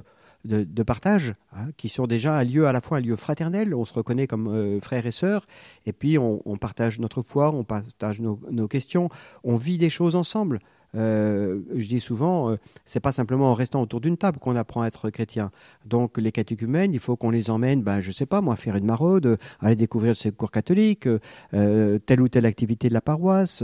de, 0.46 0.84
partage, 0.84 1.36
hein, 1.54 1.68
qui 1.76 1.90
sont 1.90 2.08
déjà 2.08 2.38
un 2.38 2.44
lieu 2.44 2.68
à 2.68 2.72
la 2.72 2.80
fois 2.80 2.98
un 2.98 3.02
lieu 3.02 3.16
fraternel, 3.16 3.76
on 3.76 3.84
se 3.84 3.94
reconnaît 3.94 4.28
comme 4.28 4.48
euh, 4.48 4.80
frères 4.80 5.06
et 5.06 5.12
sœurs, 5.12 5.46
et 5.86 5.92
puis 5.92 6.18
on, 6.18 6.40
partage 6.58 7.00
notre 7.00 7.22
foi, 7.22 7.52
on 7.52 7.64
partage 7.64 8.22
nos 8.22 8.68
questions, 8.68 9.10
on 9.44 9.56
vit 9.56 9.78
des 9.78 9.90
choses 9.90 10.16
ensemble. 10.16 10.60
Euh, 10.96 11.60
je 11.76 11.88
dis 11.88 12.00
souvent, 12.00 12.50
euh, 12.50 12.58
c'est 12.86 13.00
pas 13.00 13.12
simplement 13.12 13.52
en 13.52 13.54
restant 13.54 13.82
autour 13.82 14.02
d'une 14.02 14.18
table 14.18 14.40
qu'on 14.40 14.56
apprend 14.56 14.82
à 14.82 14.88
être 14.88 15.10
chrétien. 15.10 15.52
Donc 15.86 16.18
les 16.18 16.32
catéchumènes, 16.32 16.94
il 16.94 17.00
faut 17.00 17.16
qu'on 17.16 17.30
les 17.30 17.50
emmène, 17.50 17.82
ben 17.82 18.00
je 18.02 18.12
sais 18.12 18.26
pas 18.26 18.42
moi, 18.42 18.56
faire 18.56 18.76
une 18.76 18.86
maraude, 18.86 19.38
aller 19.60 19.76
découvrir 19.76 20.14
le 20.24 20.32
cours 20.32 20.52
catholique, 20.52 21.08
euh, 21.54 22.00
telle 22.00 22.22
ou 22.22 22.28
telle 22.28 22.46
activité 22.46 22.90
de 22.90 22.94
la 22.94 23.02
paroisse, 23.02 23.64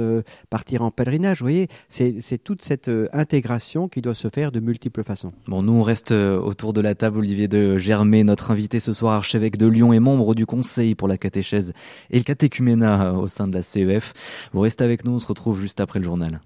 partir 0.50 0.81
en 0.81 0.92
pèlerinage. 0.92 1.39
Vous 1.39 1.45
voyez, 1.45 1.68
c'est 1.89 2.44
toute 2.44 2.62
cette 2.62 2.89
intégration 3.13 3.88
qui 3.88 4.01
doit 4.01 4.13
se 4.13 4.27
faire 4.30 4.51
de 4.51 4.60
multiples 4.60 5.04
façons. 5.04 5.33
Bon, 5.48 5.62
nous 5.62 5.74
on 5.74 5.83
reste 5.83 6.12
autour 6.12 6.74
de 6.74 6.82
la 6.82 6.96
table. 6.96 7.20
Olivier 7.20 7.48
de 7.48 7.77
Germay, 7.77 8.24
notre 8.24 8.51
invité 8.51 8.79
ce 8.79 8.94
soir, 8.94 9.13
archevêque 9.13 9.58
de 9.58 9.67
Lyon 9.67 9.94
et 9.94 10.00
membre 10.00 10.36
du 10.36 10.46
Conseil 10.46 10.96
pour 10.96 11.08
la 11.08 11.17
catéchèse 11.17 11.74
et 12.12 12.17
le 12.17 12.24
catéchuménat 12.24 13.13
au 13.13 13.27
sein 13.27 13.48
de 13.48 13.53
la 13.53 13.62
CEF. 13.62 14.13
Vous 14.53 14.62
restez 14.62 14.84
avec 14.84 15.05
nous, 15.05 15.13
on 15.13 15.20
se 15.20 15.27
retrouve 15.27 15.60
juste 15.60 15.79
après 15.79 16.00
le 16.00 16.05
journal. 16.05 16.41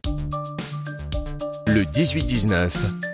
Le 1.80 1.86
18-19. 1.86 3.09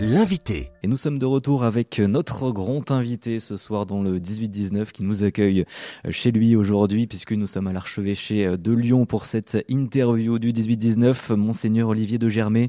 L'invité. 0.00 0.70
Et 0.84 0.86
nous 0.86 0.96
sommes 0.96 1.18
de 1.18 1.26
retour 1.26 1.64
avec 1.64 1.98
notre 1.98 2.52
grand 2.52 2.92
invité 2.92 3.40
ce 3.40 3.56
soir 3.56 3.84
dans 3.84 4.00
le 4.00 4.20
18-19 4.20 4.92
qui 4.92 5.04
nous 5.04 5.24
accueille 5.24 5.64
chez 6.08 6.30
lui 6.30 6.54
aujourd'hui 6.54 7.08
puisque 7.08 7.32
nous 7.32 7.48
sommes 7.48 7.66
à 7.66 7.72
l'archevêché 7.72 8.56
de 8.56 8.72
Lyon 8.72 9.06
pour 9.06 9.24
cette 9.24 9.58
interview 9.68 10.38
du 10.38 10.52
18-19. 10.52 11.34
Monseigneur 11.34 11.88
Olivier 11.88 12.18
de 12.18 12.28
Germay, 12.28 12.68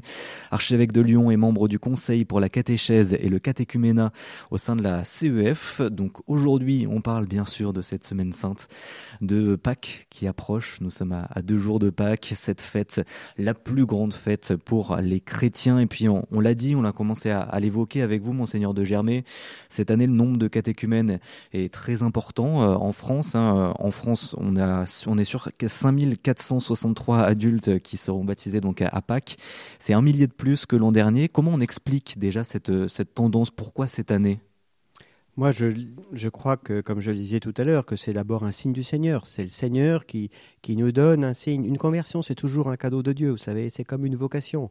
archevêque 0.50 0.90
de 0.90 1.00
Lyon 1.00 1.30
et 1.30 1.36
membre 1.36 1.68
du 1.68 1.78
conseil 1.78 2.24
pour 2.24 2.40
la 2.40 2.48
catéchèse 2.48 3.14
et 3.14 3.28
le 3.28 3.38
catéchuménat 3.38 4.10
au 4.50 4.58
sein 4.58 4.74
de 4.74 4.82
la 4.82 5.04
CEF. 5.04 5.80
Donc 5.82 6.18
aujourd'hui 6.26 6.88
on 6.90 7.00
parle 7.00 7.26
bien 7.26 7.44
sûr 7.44 7.72
de 7.72 7.80
cette 7.80 8.02
semaine 8.02 8.32
sainte 8.32 8.66
de 9.20 9.54
Pâques 9.54 10.08
qui 10.10 10.26
approche. 10.26 10.80
Nous 10.80 10.90
sommes 10.90 11.12
à, 11.12 11.42
deux 11.42 11.58
jours 11.58 11.78
de 11.78 11.90
Pâques, 11.90 12.32
cette 12.34 12.60
fête, 12.60 13.02
la 13.38 13.54
plus 13.54 13.86
grande 13.86 14.14
fête 14.14 14.56
pour 14.56 14.96
les 14.96 15.20
chrétiens. 15.20 15.78
Et 15.78 15.86
puis 15.86 16.08
on, 16.08 16.40
l'a 16.40 16.54
dit, 16.54 16.74
on 16.74 16.84
a 16.84 16.92
commencé 16.92 17.19
à, 17.28 17.40
à 17.40 17.60
l'évoquer 17.60 18.00
avec 18.00 18.22
vous, 18.22 18.32
monseigneur 18.32 18.72
de 18.72 18.84
Germay. 18.84 19.24
Cette 19.68 19.90
année, 19.90 20.06
le 20.06 20.14
nombre 20.14 20.38
de 20.38 20.48
catéchumènes 20.48 21.20
est 21.52 21.72
très 21.72 22.02
important 22.02 22.62
euh, 22.62 22.74
en 22.74 22.92
France. 22.92 23.34
Hein. 23.34 23.74
En 23.78 23.90
France, 23.90 24.34
on, 24.38 24.56
a, 24.56 24.84
on 25.06 25.18
est 25.18 25.24
sur 25.24 25.50
5463 25.60 27.20
adultes 27.20 27.78
qui 27.80 27.98
seront 27.98 28.24
baptisés 28.24 28.60
donc 28.60 28.80
à, 28.80 29.02
Pâques. 29.02 29.36
C'est 29.78 29.92
un 29.92 30.02
millier 30.02 30.26
de 30.26 30.32
plus 30.32 30.64
que 30.64 30.76
l'an 30.76 30.92
dernier. 30.92 31.28
Comment 31.28 31.52
on 31.52 31.60
explique 31.60 32.18
déjà 32.18 32.44
cette, 32.44 32.88
cette 32.88 33.14
tendance? 33.14 33.50
Pourquoi 33.50 33.86
cette 33.88 34.10
année? 34.10 34.40
Moi, 35.36 35.52
je, 35.52 35.68
je, 36.12 36.28
crois 36.28 36.56
que, 36.56 36.80
comme 36.80 37.00
je 37.00 37.10
le 37.10 37.16
disais 37.16 37.40
tout 37.40 37.54
à 37.56 37.64
l'heure, 37.64 37.86
que 37.86 37.96
c'est 37.96 38.12
d'abord 38.12 38.44
un 38.44 38.50
signe 38.50 38.72
du 38.72 38.82
Seigneur. 38.82 39.26
C'est 39.26 39.42
le 39.42 39.48
Seigneur 39.48 40.04
qui, 40.04 40.30
qui 40.60 40.76
nous 40.76 40.92
donne 40.92 41.24
un 41.24 41.32
signe. 41.32 41.64
Une 41.64 41.78
conversion, 41.78 42.20
c'est 42.20 42.34
toujours 42.34 42.68
un 42.68 42.76
cadeau 42.76 43.02
de 43.02 43.12
Dieu, 43.12 43.30
vous 43.30 43.36
savez, 43.36 43.70
c'est 43.70 43.84
comme 43.84 44.04
une 44.04 44.16
vocation. 44.16 44.70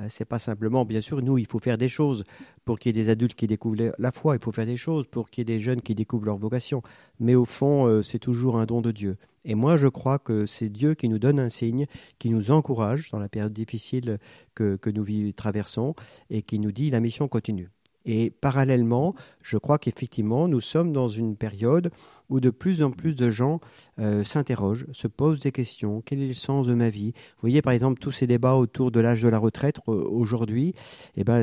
Euh, 0.00 0.06
c'est 0.08 0.24
pas 0.24 0.38
simplement, 0.38 0.84
bien 0.84 1.00
sûr, 1.00 1.22
nous, 1.22 1.38
il 1.38 1.46
faut 1.46 1.58
faire 1.58 1.78
des 1.78 1.88
choses 1.88 2.24
pour 2.64 2.78
qu'il 2.78 2.94
y 2.96 3.00
ait 3.00 3.04
des 3.04 3.10
adultes 3.10 3.34
qui 3.34 3.46
découvrent 3.46 3.92
la 3.98 4.12
foi, 4.12 4.36
il 4.36 4.42
faut 4.42 4.52
faire 4.52 4.66
des 4.66 4.76
choses 4.76 5.06
pour 5.06 5.30
qu'il 5.30 5.42
y 5.42 5.52
ait 5.52 5.56
des 5.56 5.60
jeunes 5.60 5.80
qui 5.80 5.94
découvrent 5.94 6.26
leur 6.26 6.36
vocation. 6.36 6.82
Mais 7.20 7.34
au 7.34 7.44
fond, 7.44 7.86
euh, 7.86 8.02
c'est 8.02 8.18
toujours 8.18 8.58
un 8.58 8.66
don 8.66 8.80
de 8.80 8.92
Dieu. 8.92 9.16
Et 9.44 9.54
moi, 9.54 9.76
je 9.76 9.86
crois 9.86 10.18
que 10.18 10.44
c'est 10.44 10.68
Dieu 10.68 10.94
qui 10.94 11.08
nous 11.08 11.18
donne 11.18 11.38
un 11.38 11.48
signe, 11.48 11.86
qui 12.18 12.30
nous 12.30 12.50
encourage 12.50 13.10
dans 13.10 13.20
la 13.20 13.28
période 13.28 13.52
difficile 13.52 14.18
que, 14.54 14.76
que 14.76 14.90
nous 14.90 15.32
traversons 15.32 15.94
et 16.30 16.42
qui 16.42 16.58
nous 16.58 16.72
dit 16.72 16.90
la 16.90 17.00
mission 17.00 17.28
continue. 17.28 17.70
Et 18.06 18.30
parallèlement, 18.30 19.14
je 19.42 19.58
crois 19.58 19.78
qu'effectivement, 19.78 20.48
nous 20.48 20.60
sommes 20.60 20.92
dans 20.92 21.08
une 21.08 21.36
période 21.36 21.90
où 22.28 22.40
de 22.40 22.50
plus 22.50 22.82
en 22.82 22.90
plus 22.90 23.14
de 23.16 23.30
gens 23.30 23.60
euh, 24.00 24.24
s'interrogent, 24.24 24.86
se 24.92 25.08
posent 25.08 25.40
des 25.40 25.52
questions. 25.52 26.02
Quel 26.04 26.22
est 26.22 26.28
le 26.28 26.34
sens 26.34 26.66
de 26.66 26.74
ma 26.74 26.88
vie? 26.88 27.12
Vous 27.12 27.42
voyez, 27.42 27.62
par 27.62 27.72
exemple, 27.72 28.00
tous 28.00 28.12
ces 28.12 28.26
débats 28.26 28.54
autour 28.54 28.90
de 28.90 29.00
l'âge 29.00 29.22
de 29.22 29.28
la 29.28 29.38
retraite 29.38 29.80
euh, 29.88 29.92
aujourd'hui. 29.92 30.74
Eh 31.16 31.24
ben, 31.24 31.42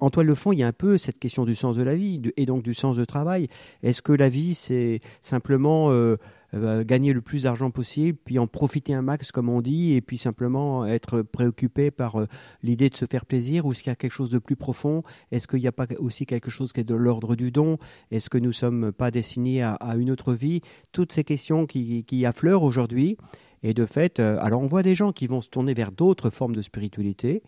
en 0.00 0.10
toile 0.10 0.26
de 0.26 0.34
fond, 0.34 0.52
il 0.52 0.58
y 0.58 0.62
a 0.62 0.66
un 0.66 0.72
peu 0.72 0.98
cette 0.98 1.18
question 1.18 1.44
du 1.44 1.54
sens 1.54 1.76
de 1.76 1.82
la 1.82 1.96
vie 1.96 2.20
et 2.36 2.46
donc 2.46 2.62
du 2.62 2.74
sens 2.74 2.96
de 2.96 3.04
travail. 3.04 3.48
Est-ce 3.82 4.02
que 4.02 4.12
la 4.12 4.28
vie, 4.28 4.54
c'est 4.54 5.00
simplement 5.20 5.90
euh, 5.90 6.16
euh, 6.54 6.84
gagner 6.84 7.12
le 7.12 7.20
plus 7.20 7.44
d'argent 7.44 7.70
possible, 7.70 8.18
puis 8.24 8.38
en 8.38 8.46
profiter 8.46 8.94
un 8.94 9.02
max, 9.02 9.32
comme 9.32 9.48
on 9.48 9.60
dit, 9.60 9.94
et 9.94 10.00
puis 10.00 10.18
simplement 10.18 10.86
être 10.86 11.22
préoccupé 11.22 11.90
par 11.90 12.20
euh, 12.20 12.26
l'idée 12.62 12.90
de 12.90 12.96
se 12.96 13.04
faire 13.06 13.26
plaisir, 13.26 13.66
ou 13.66 13.72
est-ce 13.72 13.82
qu'il 13.82 13.90
y 13.90 13.92
a 13.92 13.96
quelque 13.96 14.12
chose 14.12 14.30
de 14.30 14.38
plus 14.38 14.56
profond? 14.56 15.02
Est-ce 15.30 15.46
qu'il 15.46 15.60
n'y 15.60 15.68
a 15.68 15.72
pas 15.72 15.86
aussi 15.98 16.26
quelque 16.26 16.50
chose 16.50 16.72
qui 16.72 16.80
est 16.80 16.84
de 16.84 16.94
l'ordre 16.94 17.36
du 17.36 17.50
don? 17.50 17.78
Est-ce 18.10 18.30
que 18.30 18.38
nous 18.38 18.48
ne 18.48 18.52
sommes 18.52 18.92
pas 18.92 19.10
destinés 19.10 19.62
à, 19.62 19.78
une 19.96 20.10
autre 20.10 20.32
vie? 20.32 20.60
Toutes 20.92 21.12
ces 21.12 21.24
questions 21.24 21.66
qui, 21.66 22.04
qui 22.04 22.26
affleurent 22.26 22.62
aujourd'hui. 22.62 23.16
Et 23.62 23.74
de 23.74 23.84
fait, 23.84 24.20
euh, 24.20 24.38
alors 24.40 24.62
on 24.62 24.66
voit 24.66 24.82
des 24.82 24.94
gens 24.94 25.12
qui 25.12 25.26
vont 25.26 25.40
se 25.40 25.48
tourner 25.48 25.74
vers 25.74 25.92
d'autres 25.92 26.30
formes 26.30 26.54
de 26.54 26.62
spiritualité, 26.62 27.42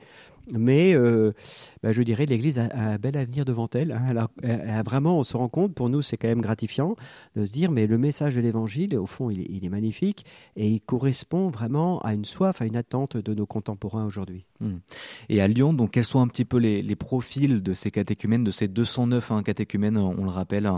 mais 0.50 0.94
euh, 0.94 1.32
bah, 1.82 1.92
je 1.92 2.02
dirais 2.02 2.26
l'Église 2.26 2.58
a, 2.58 2.68
un 2.74 2.96
bel 2.96 3.16
avenir 3.16 3.44
devant 3.44 3.68
elle. 3.74 3.92
Hein. 3.92 4.82
Vraiment, 4.84 5.18
on 5.18 5.24
se 5.24 5.36
rend 5.36 5.48
compte, 5.48 5.74
pour 5.74 5.88
nous 5.88 6.02
c'est 6.02 6.16
quand 6.16 6.28
même 6.28 6.40
gratifiant 6.40 6.96
de 7.36 7.44
se 7.44 7.52
dire, 7.52 7.70
mais 7.70 7.86
le 7.86 7.98
message 7.98 8.34
de 8.34 8.40
l'Évangile, 8.40 8.96
au 8.96 9.06
fond, 9.06 9.30
il 9.30 9.64
est, 9.64 9.68
magnifique 9.68 10.26
et 10.56 10.68
il 10.68 10.80
correspond 10.80 11.48
vraiment 11.48 12.00
à 12.00 12.14
une 12.14 12.24
soif, 12.24 12.60
à 12.60 12.66
une 12.66 12.76
attente 12.76 13.16
de 13.16 13.32
nos 13.32 13.46
contemporains 13.46 14.04
aujourd'hui. 14.04 14.44
Hmm. 14.60 14.78
Et 15.28 15.40
à 15.40 15.48
Lyon, 15.48 15.72
donc 15.72 15.92
quels 15.92 16.04
sont 16.04 16.20
un 16.20 16.28
petit 16.28 16.44
peu 16.44 16.58
les, 16.58 16.96
profils 16.96 17.62
de 17.62 17.74
ces 17.74 17.90
catéchumènes, 17.90 18.44
de 18.44 18.50
ces 18.50 18.68
209 18.68 19.30
hein, 19.30 19.42
catéchumènes, 19.42 19.96
on 19.96 20.24
le 20.24 20.30
rappelle, 20.30 20.70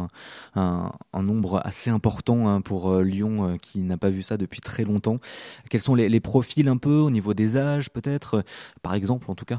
un, 0.54 0.90
nombre 1.14 1.60
assez 1.64 1.90
important 1.90 2.48
hein, 2.48 2.60
pour 2.60 2.90
euh, 2.90 3.02
Lyon 3.02 3.48
euh, 3.48 3.56
qui 3.56 3.80
n'a 3.80 3.96
pas 3.96 4.10
vu 4.10 4.22
ça 4.22 4.36
depuis 4.36 4.60
très 4.60 4.84
longtemps. 4.84 5.18
Quels 5.70 5.80
sont 5.80 5.94
les 5.94 6.20
profils 6.20 6.68
un 6.68 6.76
peu 6.76 6.96
au 6.96 7.10
niveau 7.10 7.34
des 7.34 7.56
âges 7.56 7.90
peut-être, 7.90 8.44
par 8.82 8.94
exemple 8.94 9.30
en 9.30 9.34
tout 9.34 9.44
cas 9.44 9.53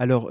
alors, 0.00 0.30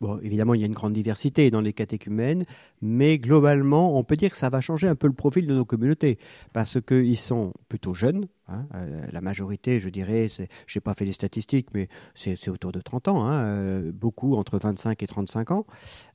Bon, 0.00 0.18
évidemment, 0.20 0.54
il 0.54 0.60
y 0.62 0.64
a 0.64 0.66
une 0.66 0.72
grande 0.72 0.94
diversité 0.94 1.50
dans 1.50 1.60
les 1.60 1.74
catéchumènes, 1.74 2.46
mais 2.80 3.18
globalement, 3.18 3.98
on 3.98 4.02
peut 4.02 4.16
dire 4.16 4.30
que 4.30 4.36
ça 4.36 4.48
va 4.48 4.62
changer 4.62 4.88
un 4.88 4.94
peu 4.94 5.06
le 5.06 5.12
profil 5.12 5.46
de 5.46 5.54
nos 5.54 5.66
communautés, 5.66 6.18
parce 6.54 6.80
qu'ils 6.80 7.18
sont 7.18 7.52
plutôt 7.68 7.92
jeunes. 7.92 8.26
Hein, 8.48 8.66
euh, 8.74 9.04
la 9.12 9.20
majorité, 9.20 9.78
je 9.78 9.90
dirais, 9.90 10.26
je 10.28 10.42
n'ai 10.42 10.80
pas 10.80 10.94
fait 10.94 11.04
les 11.04 11.12
statistiques, 11.12 11.68
mais 11.74 11.88
c'est 12.14 12.48
autour 12.48 12.72
de 12.72 12.80
30 12.80 13.08
ans, 13.08 13.26
hein, 13.26 13.40
euh, 13.40 13.92
beaucoup 13.92 14.36
entre 14.36 14.58
25 14.58 15.02
et 15.02 15.06
35 15.06 15.50
ans. 15.50 15.66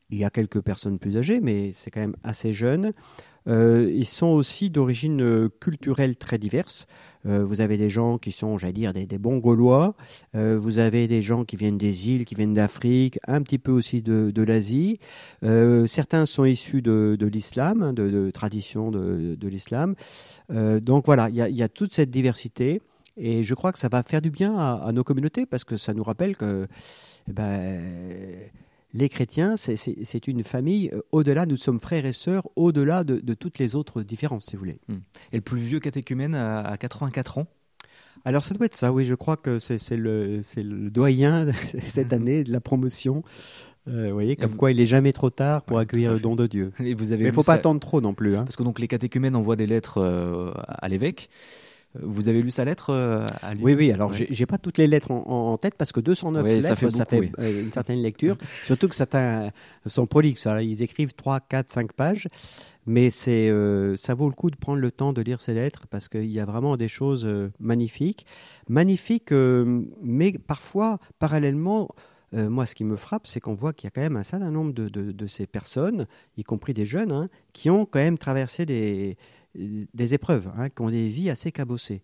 Il 0.09 0.17
y 0.17 0.23
a 0.23 0.31
quelques 0.31 0.61
personnes 0.61 0.97
plus 0.97 1.17
âgées, 1.17 1.39
mais 1.39 1.71
c'est 1.71 1.91
quand 1.91 2.01
même 2.01 2.15
assez 2.23 2.53
jeune. 2.53 2.91
Euh, 3.47 3.91
ils 3.93 4.05
sont 4.05 4.27
aussi 4.27 4.69
d'origine 4.69 5.21
euh, 5.21 5.49
culturelle 5.59 6.15
très 6.15 6.37
diverse. 6.37 6.87
Euh, 7.25 7.43
vous 7.43 7.61
avez 7.61 7.77
des 7.77 7.89
gens 7.89 8.17
qui 8.17 8.31
sont, 8.31 8.57
j'allais 8.57 8.73
dire, 8.73 8.93
des, 8.93 9.17
bons 9.17 9.37
Gaulois. 9.37 9.95
vous 10.33 10.77
avez 10.77 11.07
des 11.07 11.23
gens 11.23 11.43
qui 11.43 11.55
viennent 11.55 11.77
des 11.77 12.09
îles, 12.09 12.25
qui 12.25 12.35
viennent 12.35 12.53
d'Afrique, 12.53 13.17
un 13.27 13.41
petit 13.41 13.57
peu 13.57 13.71
aussi 13.71 14.03
de, 14.03 14.41
l'Asie. 14.43 14.99
certains 15.87 16.27
sont 16.27 16.45
issus 16.45 16.83
de, 16.83 17.17
l'islam, 17.21 17.93
de, 17.93 18.09
de, 18.09 18.29
tradition 18.29 18.91
de, 18.91 19.47
l'islam. 19.47 19.95
donc 20.49 21.07
voilà, 21.07 21.29
il 21.29 21.35
y 21.35 21.63
a, 21.63 21.69
toute 21.69 21.93
cette 21.93 22.11
diversité. 22.11 22.81
Et 23.17 23.43
je 23.43 23.55
crois 23.55 23.71
que 23.71 23.79
ça 23.79 23.87
va 23.87 24.03
faire 24.03 24.21
du 24.21 24.29
bien 24.29 24.55
à, 24.55 24.91
nos 24.91 25.03
communautés 25.03 25.47
parce 25.47 25.63
que 25.63 25.77
ça 25.77 25.95
nous 25.95 26.03
rappelle 26.03 26.37
que 26.37 26.67
eh 27.27 27.33
ben, 27.33 27.81
les 28.95 29.09
chrétiens, 29.09 29.55
c'est 29.57 30.27
une 30.27 30.43
famille, 30.43 30.89
euh, 30.93 31.01
au-delà, 31.11 31.45
nous 31.45 31.57
sommes 31.57 31.81
frères 31.81 32.05
et 32.05 32.13
sœurs, 32.13 32.47
au-delà 32.55 33.03
de, 33.03 33.33
toutes 33.33 33.59
les 33.59 33.75
autres 33.75 34.01
différences, 34.03 34.45
si 34.45 34.55
vous 34.55 34.59
voulez. 34.61 34.79
Hmm. 34.87 34.99
Et 35.33 35.35
le 35.35 35.41
plus 35.41 35.59
vieux 35.59 35.79
catéchumène 35.79 36.33
à, 36.33 36.77
84 36.79 37.39
ans? 37.39 37.47
Alors 38.23 38.41
ça 38.41 38.55
doit 38.55 38.65
être 38.65 38.77
ça, 38.77 38.93
oui, 38.93 39.03
je 39.03 39.13
crois 39.13 39.35
que 39.35 39.59
c'est 39.59 39.97
le, 39.97 40.39
le, 40.55 40.89
doyen 40.89 41.45
cette 41.87 42.13
année 42.13 42.43
de 42.45 42.51
la 42.51 42.61
promotion. 42.61 43.23
Euh, 43.87 44.07
vous 44.07 44.13
voyez, 44.13 44.35
comme 44.35 44.55
quoi 44.55 44.71
il 44.71 44.77
n'est 44.77 44.85
jamais 44.85 45.11
trop 45.11 45.29
tard 45.29 45.61
pour 45.61 45.77
accueillir 45.77 46.13
le 46.13 46.19
don 46.19 46.35
de 46.35 46.47
Dieu. 46.47 46.71
Et 46.79 46.95
vous 46.95 47.11
avez 47.11 47.23
Mais 47.23 47.29
il 47.29 47.31
ne 47.31 47.35
faut 47.35 47.43
pas 47.43 47.53
attendre 47.53 47.81
trop 47.81 47.99
non 47.99 48.13
plus. 48.13 48.37
Hein. 48.37 48.45
Parce 48.45 48.55
que 48.55 48.63
donc 48.63 48.79
les 48.79 48.87
catéchumènes 48.87 49.35
envoient 49.35 49.57
des 49.57 49.67
lettres 49.67 49.99
euh, 49.99 50.51
à 50.55 50.87
l'évêque. 50.87 51.29
Vous 52.01 52.29
avez 52.29 52.41
lu 52.41 52.51
sa 52.51 52.65
lettre 52.65 52.91
euh, 52.91 53.25
à 53.41 53.53
lui 53.53 53.63
Oui, 53.63 53.73
oui. 53.73 53.91
Alors, 53.91 54.13
je 54.13 54.25
j'ai 54.29 54.45
pas 54.45 54.57
toutes 54.57 54.77
les 54.77 54.87
lettres 54.87 55.11
en, 55.11 55.57
tête 55.57 55.75
parce 55.77 55.91
que 55.91 55.99
209 55.99 56.43
lettres, 56.45 56.67
ça 56.67 56.75
fait, 56.75 56.91
ça 56.91 57.05
fait 57.05 57.31
euh, 57.39 57.61
une 57.63 57.71
certaine 57.71 58.01
lecture. 58.01 58.37
Surtout 58.63 58.87
que 58.87 58.95
certains 58.95 59.51
sont 59.85 60.05
prolixes. 60.05 60.47
Ils 60.61 60.81
écrivent 60.81 61.13
3, 61.13 61.39
4, 61.39 61.69
5 61.69 61.93
pages. 61.93 62.27
Mais 62.85 63.09
c'est, 63.09 63.49
euh, 63.49 63.95
ça 63.95 64.13
vaut 64.13 64.27
le 64.27 64.35
coup 64.35 64.51
de 64.51 64.55
prendre 64.55 64.79
le 64.79 64.91
temps 64.91 65.13
de 65.13 65.21
lire 65.21 65.41
ces 65.41 65.53
lettres 65.53 65.87
parce 65.89 66.07
qu'il 66.07 66.31
y 66.31 66.39
a 66.39 66.45
vraiment 66.45 66.77
des 66.77 66.87
choses 66.87 67.27
magnifiques. 67.59 68.25
Magnifiques, 68.67 69.31
mais 69.31 70.33
parfois, 70.33 70.99
parallèlement, 71.19 71.89
moi, 72.31 72.65
ce 72.65 72.75
qui 72.75 72.83
me 72.83 72.97
frappe, 72.97 73.27
c'est 73.27 73.39
qu'on 73.39 73.53
voit 73.53 73.73
qu'il 73.73 73.87
y 73.87 73.89
a 73.89 73.91
quand 73.91 74.01
même 74.01 74.17
un 74.17 74.23
certain 74.23 74.51
nombre 74.51 74.73
de, 74.73 74.89
de, 74.89 75.27
ces 75.27 75.47
personnes, 75.47 76.05
y 76.37 76.43
compris 76.43 76.73
des 76.73 76.85
jeunes, 76.85 77.13
hein, 77.13 77.29
qui 77.53 77.69
ont 77.69 77.85
quand 77.85 77.99
même 77.99 78.17
traversé 78.17 78.65
des, 78.65 79.17
des 79.55 80.13
épreuves, 80.13 80.49
hein, 80.57 80.69
qui 80.69 80.81
ont 80.81 80.89
des 80.89 81.09
vies 81.09 81.29
assez 81.29 81.51
cabossées. 81.51 82.01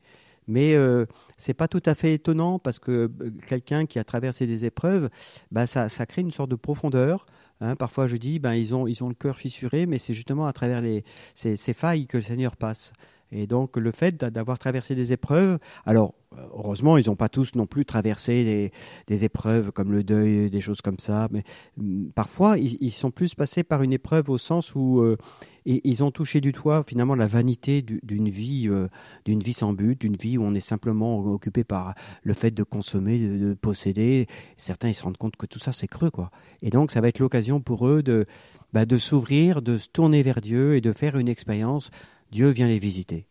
Mais 0.47 0.73
euh, 0.75 1.05
c'est 1.37 1.53
pas 1.53 1.67
tout 1.67 1.83
à 1.85 1.95
fait 1.95 2.13
étonnant 2.13 2.59
parce 2.59 2.79
que 2.79 3.09
euh, 3.21 3.31
quelqu'un 3.47 3.85
qui 3.85 3.99
a 3.99 4.03
traversé 4.03 4.47
des 4.47 4.65
épreuves, 4.65 5.09
bah, 5.51 5.67
ça, 5.67 5.87
crée 6.05 6.21
une 6.21 6.31
sorte 6.31 6.49
de 6.49 6.55
profondeur. 6.55 7.25
Hein. 7.61 7.75
Parfois, 7.75 8.07
je 8.07 8.17
dis, 8.17 8.39
ben, 8.39 8.53
ils, 8.53 8.73
ont, 8.73 8.87
ils 8.87 9.03
ont 9.03 9.09
le 9.09 9.15
cœur 9.15 9.37
fissuré, 9.37 9.85
mais 9.85 9.97
c'est 9.97 10.13
justement 10.13 10.47
à 10.47 10.53
travers 10.53 10.81
les, 10.81 11.03
ces, 11.35 11.55
ces, 11.57 11.73
failles 11.73 12.07
que 12.07 12.17
le 12.17 12.23
Seigneur 12.23 12.55
passe. 12.55 12.91
Et 13.31 13.47
donc, 13.47 13.77
le 13.77 13.91
fait 13.91 14.17
d'avoir 14.17 14.59
traversé 14.59 14.95
des 14.95 15.13
épreuves, 15.13 15.57
alors, 15.85 16.13
heureusement, 16.53 16.97
ils 16.97 17.07
n'ont 17.07 17.15
pas 17.15 17.29
tous 17.29 17.55
non 17.55 17.65
plus 17.65 17.85
traversé 17.85 18.71
des, 19.07 19.23
épreuves 19.23 19.71
comme 19.71 19.91
le 19.91 20.03
deuil, 20.03 20.49
des 20.49 20.61
choses 20.61 20.81
comme 20.81 20.99
ça, 20.99 21.27
mais 21.31 21.43
hum, 21.79 22.11
parfois, 22.13 22.57
ils, 22.57 22.91
sont 22.91 23.11
plus 23.11 23.35
passés 23.35 23.63
par 23.63 23.83
une 23.83 23.93
épreuve 23.93 24.29
au 24.29 24.37
sens 24.37 24.75
où 24.75 24.99
euh, 24.99 25.17
ils 25.65 26.03
ont 26.03 26.11
touché 26.11 26.41
du 26.41 26.53
toit 26.53 26.83
finalement 26.83 27.15
la 27.15 27.27
vanité 27.27 27.81
d'une 27.81 28.29
vie, 28.29 28.67
euh, 28.67 28.87
d'une 29.25 29.41
vie 29.41 29.53
sans 29.53 29.73
but, 29.73 29.99
d'une 29.99 30.15
vie 30.15 30.37
où 30.37 30.43
on 30.43 30.53
est 30.53 30.59
simplement 30.59 31.19
occupé 31.19 31.63
par 31.63 31.93
le 32.23 32.33
fait 32.33 32.51
de 32.51 32.63
consommer, 32.63 33.19
de, 33.19 33.53
posséder. 33.53 34.27
Certains 34.57 34.89
ils 34.89 34.95
se 34.95 35.03
rendent 35.03 35.17
compte 35.17 35.35
que 35.35 35.45
tout 35.45 35.59
ça 35.59 35.71
c'est 35.71 35.87
creux 35.87 36.09
quoi. 36.09 36.31
Et 36.61 36.69
donc 36.69 36.91
ça 36.91 37.01
va 37.01 37.09
être 37.09 37.19
l'occasion 37.19 37.59
pour 37.61 37.87
eux 37.87 38.01
de, 38.01 38.25
bah, 38.73 38.85
de 38.85 38.97
s'ouvrir, 38.97 39.61
de 39.61 39.77
se 39.77 39.87
tourner 39.87 40.23
vers 40.23 40.41
Dieu 40.41 40.75
et 40.75 40.81
de 40.81 40.93
faire 40.93 41.17
une 41.17 41.29
expérience. 41.29 41.91
Dieu 42.31 42.49
vient 42.49 42.67
les 42.67 42.79
visiter. 42.79 43.27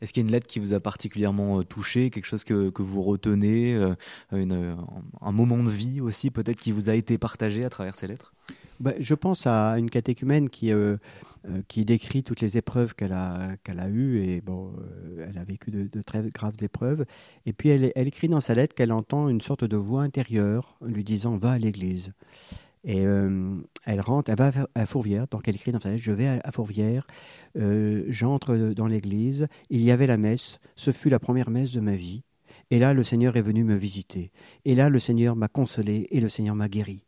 Est-ce 0.00 0.12
qu'il 0.12 0.22
y 0.22 0.24
a 0.24 0.28
une 0.28 0.32
lettre 0.32 0.46
qui 0.46 0.60
vous 0.60 0.72
a 0.72 0.80
particulièrement 0.80 1.60
euh, 1.60 1.64
touché, 1.64 2.10
quelque 2.10 2.26
chose 2.26 2.44
que, 2.44 2.70
que 2.70 2.82
vous 2.82 3.02
retenez, 3.02 3.74
euh, 3.74 3.94
un 4.32 5.32
moment 5.32 5.58
de 5.58 5.70
vie 5.70 6.00
aussi 6.00 6.30
peut-être 6.30 6.60
qui 6.60 6.72
vous 6.72 6.88
a 6.88 6.94
été 6.94 7.18
partagé 7.18 7.64
à 7.64 7.68
travers 7.70 7.96
ces 7.96 8.06
lettres? 8.06 8.32
Bah, 8.80 8.92
Je 9.00 9.14
pense 9.14 9.46
à 9.46 9.78
une 9.78 9.90
catéchumène 9.90 10.48
qui, 10.48 10.72
euh, 11.48 11.62
qui 11.68 11.84
décrit 11.84 12.22
toutes 12.22 12.40
les 12.40 12.56
épreuves 12.56 12.94
qu'elle 12.94 13.12
a, 13.12 13.56
qu'elle 13.64 13.80
a 13.80 13.88
eues. 13.88 14.20
Et 14.22 14.40
bon, 14.40 14.72
euh, 14.78 15.26
elle 15.28 15.38
a 15.38 15.44
vécu 15.44 15.70
de, 15.70 16.02
très 16.02 16.22
graves 16.30 16.54
épreuves. 16.62 17.04
Et 17.46 17.52
puis 17.52 17.70
elle, 17.70 17.92
elle 17.94 18.08
écrit 18.08 18.28
dans 18.28 18.40
sa 18.40 18.54
lettre 18.54 18.74
qu'elle 18.74 18.92
entend 18.92 19.28
une 19.28 19.40
sorte 19.40 19.64
de 19.64 19.76
voix 19.76 20.02
intérieure 20.02 20.76
lui 20.84 21.04
disant 21.04 21.36
Va 21.36 21.52
à 21.52 21.58
l'église. 21.58 22.12
Et 22.84 23.04
euh, 23.04 23.56
elle 23.84 24.00
rentre, 24.00 24.30
elle 24.30 24.36
va 24.36 24.52
à 24.74 24.86
Fourvière, 24.86 25.26
donc 25.28 25.48
elle 25.48 25.56
écrit 25.56 25.72
dans 25.72 25.80
sa 25.80 25.90
lettre 25.90 26.02
Je 26.02 26.12
vais 26.12 26.26
à, 26.26 26.52
Fourvière, 26.52 27.06
j'entre 27.54 28.56
dans 28.74 28.86
l'église, 28.86 29.48
il 29.70 29.82
y 29.82 29.90
avait 29.90 30.06
la 30.06 30.16
messe, 30.16 30.58
ce 30.76 30.90
fut 30.90 31.10
la 31.10 31.18
première 31.18 31.50
messe 31.50 31.72
de 31.72 31.80
ma 31.80 31.92
vie. 31.92 32.22
Et 32.70 32.78
là, 32.78 32.92
le 32.92 33.02
Seigneur 33.02 33.36
est 33.36 33.42
venu 33.42 33.64
me 33.64 33.74
visiter. 33.74 34.30
Et 34.64 34.74
là, 34.74 34.90
le 34.90 34.98
Seigneur 34.98 35.36
m'a 35.36 35.48
consolé 35.48 36.06
et 36.10 36.20
le 36.20 36.28
Seigneur 36.28 36.54
m'a 36.54 36.68
guéri. 36.68 37.04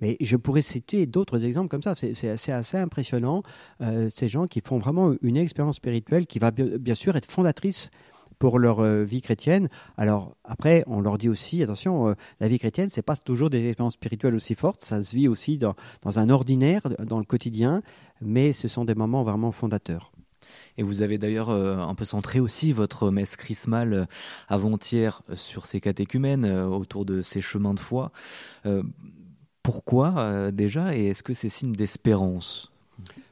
Mais 0.00 0.16
je 0.20 0.36
pourrais 0.36 0.62
citer 0.62 1.06
d'autres 1.06 1.44
exemples 1.44 1.68
comme 1.68 1.82
ça. 1.82 1.94
C'est 1.96 2.28
assez, 2.28 2.52
assez, 2.52 2.76
impressionnant. 2.76 3.42
Euh, 3.80 4.08
ces 4.08 4.28
gens 4.28 4.46
qui 4.46 4.60
font 4.64 4.78
vraiment 4.78 5.14
une 5.22 5.36
expérience 5.36 5.76
spirituelle 5.76 6.26
qui 6.26 6.38
va 6.38 6.50
bien 6.50 6.94
sûr 6.94 7.16
être 7.16 7.30
fondatrice 7.30 7.90
pour 8.38 8.58
leur 8.58 8.80
euh, 8.80 9.04
vie 9.04 9.20
chrétienne. 9.20 9.68
Alors 9.96 10.36
après, 10.44 10.84
on 10.86 11.00
leur 11.00 11.18
dit 11.18 11.28
aussi, 11.28 11.62
attention, 11.62 12.08
euh, 12.08 12.14
la 12.40 12.48
vie 12.48 12.58
chrétienne, 12.58 12.88
c'est 12.90 13.02
pas 13.02 13.16
toujours 13.16 13.50
des 13.50 13.68
expériences 13.68 13.94
spirituelles 13.94 14.34
aussi 14.34 14.54
fortes, 14.54 14.82
ça 14.82 15.02
se 15.02 15.14
vit 15.14 15.28
aussi 15.28 15.58
dans, 15.58 15.74
un 16.04 16.30
ordinaire, 16.30 16.82
dans 17.04 17.18
le 17.18 17.24
quotidien, 17.24 17.82
mais 18.20 18.52
ce 18.52 18.68
sont 18.68 18.84
des 18.84 18.94
moments 18.94 19.22
vraiment 19.22 19.52
fondateurs. 19.52 20.12
Et 20.78 20.82
vous 20.82 21.02
avez 21.02 21.18
d'ailleurs 21.18 21.50
un 21.50 21.94
peu 21.94 22.06
centré 22.06 22.40
aussi 22.40 22.72
votre 22.72 23.10
messe 23.10 23.36
chrismale 23.36 24.08
avant-hier 24.48 25.22
sur 25.34 25.66
ces 25.66 25.78
catéchumènes, 25.78 26.46
autour 26.46 27.04
de 27.04 27.20
ces 27.20 27.42
chemins 27.42 27.74
de 27.74 27.80
foi. 27.80 28.12
pourquoi 29.62 30.50
déjà 30.50 30.96
Et 30.96 31.08
est-ce 31.08 31.22
que 31.22 31.34
c'est 31.34 31.50
signe 31.50 31.72
d'espérance? 31.72 32.72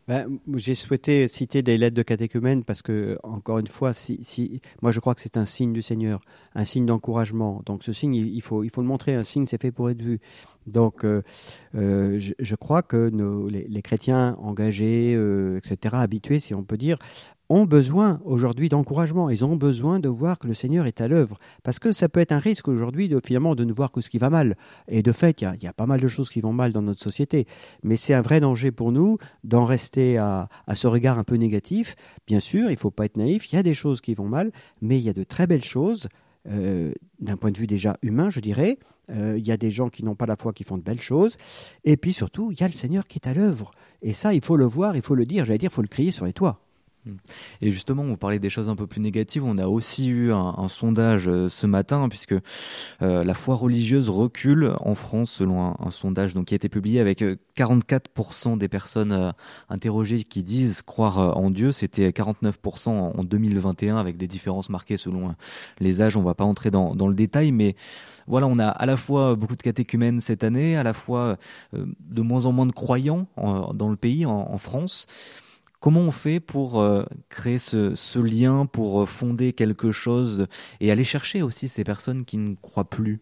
Ben, 0.08 0.38
J'ai 0.54 0.74
souhaité 0.74 1.28
citer 1.28 1.62
des 1.62 1.78
lettres 1.78 1.96
de 1.96 2.02
catéchumènes 2.02 2.64
parce 2.64 2.82
que, 2.82 3.18
encore 3.22 3.58
une 3.58 3.66
fois, 3.66 3.92
si, 3.92 4.18
si, 4.22 4.60
moi 4.82 4.92
je 4.92 5.00
crois 5.00 5.14
que 5.14 5.20
c'est 5.20 5.36
un 5.36 5.44
signe 5.44 5.72
du 5.72 5.82
Seigneur, 5.82 6.20
un 6.54 6.64
signe 6.64 6.86
d'encouragement. 6.86 7.62
Donc 7.66 7.82
ce 7.82 7.92
signe, 7.92 8.14
il 8.14 8.42
faut, 8.42 8.64
il 8.64 8.70
faut 8.70 8.82
le 8.82 8.88
montrer, 8.88 9.14
un 9.14 9.24
signe 9.24 9.46
c'est 9.46 9.60
fait 9.60 9.72
pour 9.72 9.90
être 9.90 10.02
vu. 10.02 10.20
Donc 10.66 11.04
euh, 11.04 11.22
euh, 11.74 12.18
je, 12.18 12.54
crois 12.54 12.82
que 12.82 13.10
les, 13.48 13.82
chrétiens 13.82 14.36
engagés, 14.40 15.14
euh, 15.14 15.58
etc., 15.58 15.94
habitués, 15.98 16.40
si 16.40 16.54
on 16.54 16.64
peut 16.64 16.76
dire, 16.76 16.98
ont 17.48 17.64
besoin 17.64 18.20
aujourd'hui 18.24 18.68
d'encouragement. 18.68 19.30
Ils 19.30 19.44
ont 19.44 19.54
besoin 19.54 20.00
de 20.00 20.08
voir 20.08 20.40
que 20.40 20.48
le 20.48 20.54
Seigneur 20.54 20.86
est 20.86 21.00
à 21.00 21.06
l'œuvre. 21.06 21.38
Parce 21.62 21.78
que 21.78 21.92
ça 21.92 22.08
peut 22.08 22.18
être 22.18 22.32
un 22.32 22.40
risque 22.40 22.66
aujourd'hui 22.66 23.08
de 23.08 23.20
finalement 23.24 23.54
de 23.54 23.62
ne 23.62 23.72
voir 23.72 23.92
que 23.92 24.00
ce 24.00 24.10
qui 24.10 24.18
va 24.18 24.30
mal. 24.30 24.56
Et 24.88 25.04
de 25.04 25.12
fait, 25.12 25.42
il 25.42 25.62
y, 25.62 25.66
a, 25.68 25.72
pas 25.72 25.86
mal 25.86 26.00
de 26.00 26.08
choses 26.08 26.28
qui 26.28 26.40
vont 26.40 26.52
mal 26.52 26.72
dans 26.72 26.82
notre 26.82 27.00
société. 27.00 27.46
Mais 27.84 27.96
c'est 27.96 28.14
un 28.14 28.22
vrai 28.22 28.40
danger 28.40 28.72
pour 28.72 28.90
nous 28.90 29.18
d'en 29.44 29.64
rester 29.64 30.18
à, 30.18 30.48
ce 30.74 30.88
regard 30.88 31.18
un 31.18 31.24
peu 31.24 31.36
négatif. 31.36 31.94
Bien 32.26 32.40
sûr, 32.40 32.68
il 32.68 32.74
ne 32.74 32.78
faut 32.78 32.90
pas 32.90 33.04
être 33.04 33.16
naïf. 33.16 33.52
Il 33.52 33.54
y 33.54 33.58
a 33.58 33.62
des 33.62 33.74
choses 33.74 34.00
qui 34.00 34.14
vont 34.14 34.28
mal, 34.28 34.50
mais 34.82 34.98
il 34.98 35.04
y 35.04 35.08
a 35.08 35.12
de 35.12 35.22
très 35.22 35.46
belles 35.46 35.64
choses. 35.64 36.08
D'un 36.46 37.36
point 37.36 37.50
de 37.50 37.58
vue 37.58 37.66
déjà 37.66 37.96
humain, 38.02 38.30
je 38.30 38.40
dirais. 38.40 38.78
Euh, 39.10 39.34
il 39.38 39.46
y 39.46 39.52
a 39.52 39.56
des 39.56 39.70
gens 39.70 39.88
qui 39.88 40.04
n'ont 40.04 40.14
pas 40.14 40.26
la 40.26 40.36
foi 40.36 40.52
qui 40.52 40.64
font 40.64 40.78
de 40.78 40.82
belles 40.82 41.00
choses. 41.00 41.36
Et 41.84 41.96
puis 41.96 42.12
surtout, 42.12 42.50
il 42.52 42.60
y 42.60 42.64
a 42.64 42.68
le 42.68 42.72
Seigneur 42.72 43.06
qui 43.06 43.18
est 43.18 43.28
à 43.28 43.34
l'œuvre. 43.34 43.70
Et 44.02 44.12
ça, 44.12 44.34
il 44.34 44.44
faut 44.44 44.56
le 44.56 44.64
voir, 44.64 44.96
il 44.96 45.02
faut 45.02 45.14
le 45.14 45.24
dire, 45.24 45.44
j'allais 45.44 45.58
dire, 45.58 45.70
il 45.70 45.74
faut 45.74 45.82
le 45.82 45.88
crier 45.88 46.12
sur 46.12 46.26
les 46.26 46.32
toits. 46.32 46.60
Hmm. 47.06 47.16
Et 47.62 47.70
justement, 47.70 48.02
vous 48.02 48.16
parlez 48.16 48.40
des 48.40 48.50
choses 48.50 48.68
un 48.68 48.74
peu 48.74 48.88
plus 48.88 49.00
négatives. 49.00 49.44
On 49.44 49.56
a 49.58 49.68
aussi 49.68 50.08
eu 50.08 50.32
un, 50.32 50.68
sondage 50.68 51.28
euh, 51.28 51.48
ce 51.48 51.66
matin, 51.66 52.08
puisque 52.08 52.34
euh, 53.02 53.22
la 53.22 53.34
foi 53.34 53.54
religieuse 53.54 54.10
recule 54.10 54.74
en 54.80 54.96
France, 54.96 55.30
selon 55.30 55.76
un, 55.80 55.90
sondage 55.90 56.34
donc, 56.34 56.46
qui 56.46 56.54
a 56.54 56.56
été 56.56 56.68
publié 56.68 57.00
avec 57.00 57.22
44% 57.56 58.54
euh, 58.54 58.56
des 58.56 58.68
personnes 58.68 59.32
interrogées 59.68 60.24
qui 60.24 60.42
disent 60.42 60.82
croire 60.82 61.36
en 61.36 61.50
Dieu. 61.50 61.70
C'était 61.70 62.10
49% 62.10 62.88
en 62.88 63.24
2021, 63.24 63.96
avec 63.98 64.16
des 64.16 64.26
différences 64.26 64.68
marquées 64.68 64.96
selon 64.96 65.34
les 65.78 66.02
âges. 66.02 66.16
On 66.16 66.20
ne 66.20 66.26
va 66.26 66.34
pas 66.34 66.44
entrer 66.44 66.72
dans, 66.72 66.96
dans 66.96 67.06
le 67.06 67.14
détail, 67.14 67.52
mais 67.52 67.76
voilà, 68.26 68.48
on 68.48 68.58
a 68.58 68.66
à 68.66 68.86
la 68.86 68.96
fois 68.96 69.36
beaucoup 69.36 69.54
de 69.54 69.62
catéchumènes 69.62 70.18
cette 70.18 70.42
année, 70.42 70.76
à 70.76 70.82
la 70.82 70.92
fois 70.92 71.36
de 71.72 72.22
moins 72.22 72.46
en 72.46 72.52
moins 72.52 72.66
de 72.66 72.72
croyants 72.72 73.28
dans 73.36 73.88
le 73.88 73.96
pays, 73.96 74.26
en 74.26 74.58
France. 74.58 75.06
Comment 75.80 76.00
on 76.00 76.10
fait 76.10 76.40
pour 76.40 76.80
euh, 76.80 77.04
créer 77.28 77.58
ce, 77.58 78.18
lien, 78.18 78.66
pour 78.66 79.02
euh, 79.02 79.06
fonder 79.06 79.52
quelque 79.52 79.92
chose 79.92 80.46
et 80.80 80.90
aller 80.90 81.04
chercher 81.04 81.42
aussi 81.42 81.68
ces 81.68 81.84
personnes 81.84 82.24
qui 82.24 82.38
ne 82.38 82.54
croient 82.54 82.88
plus? 82.88 83.20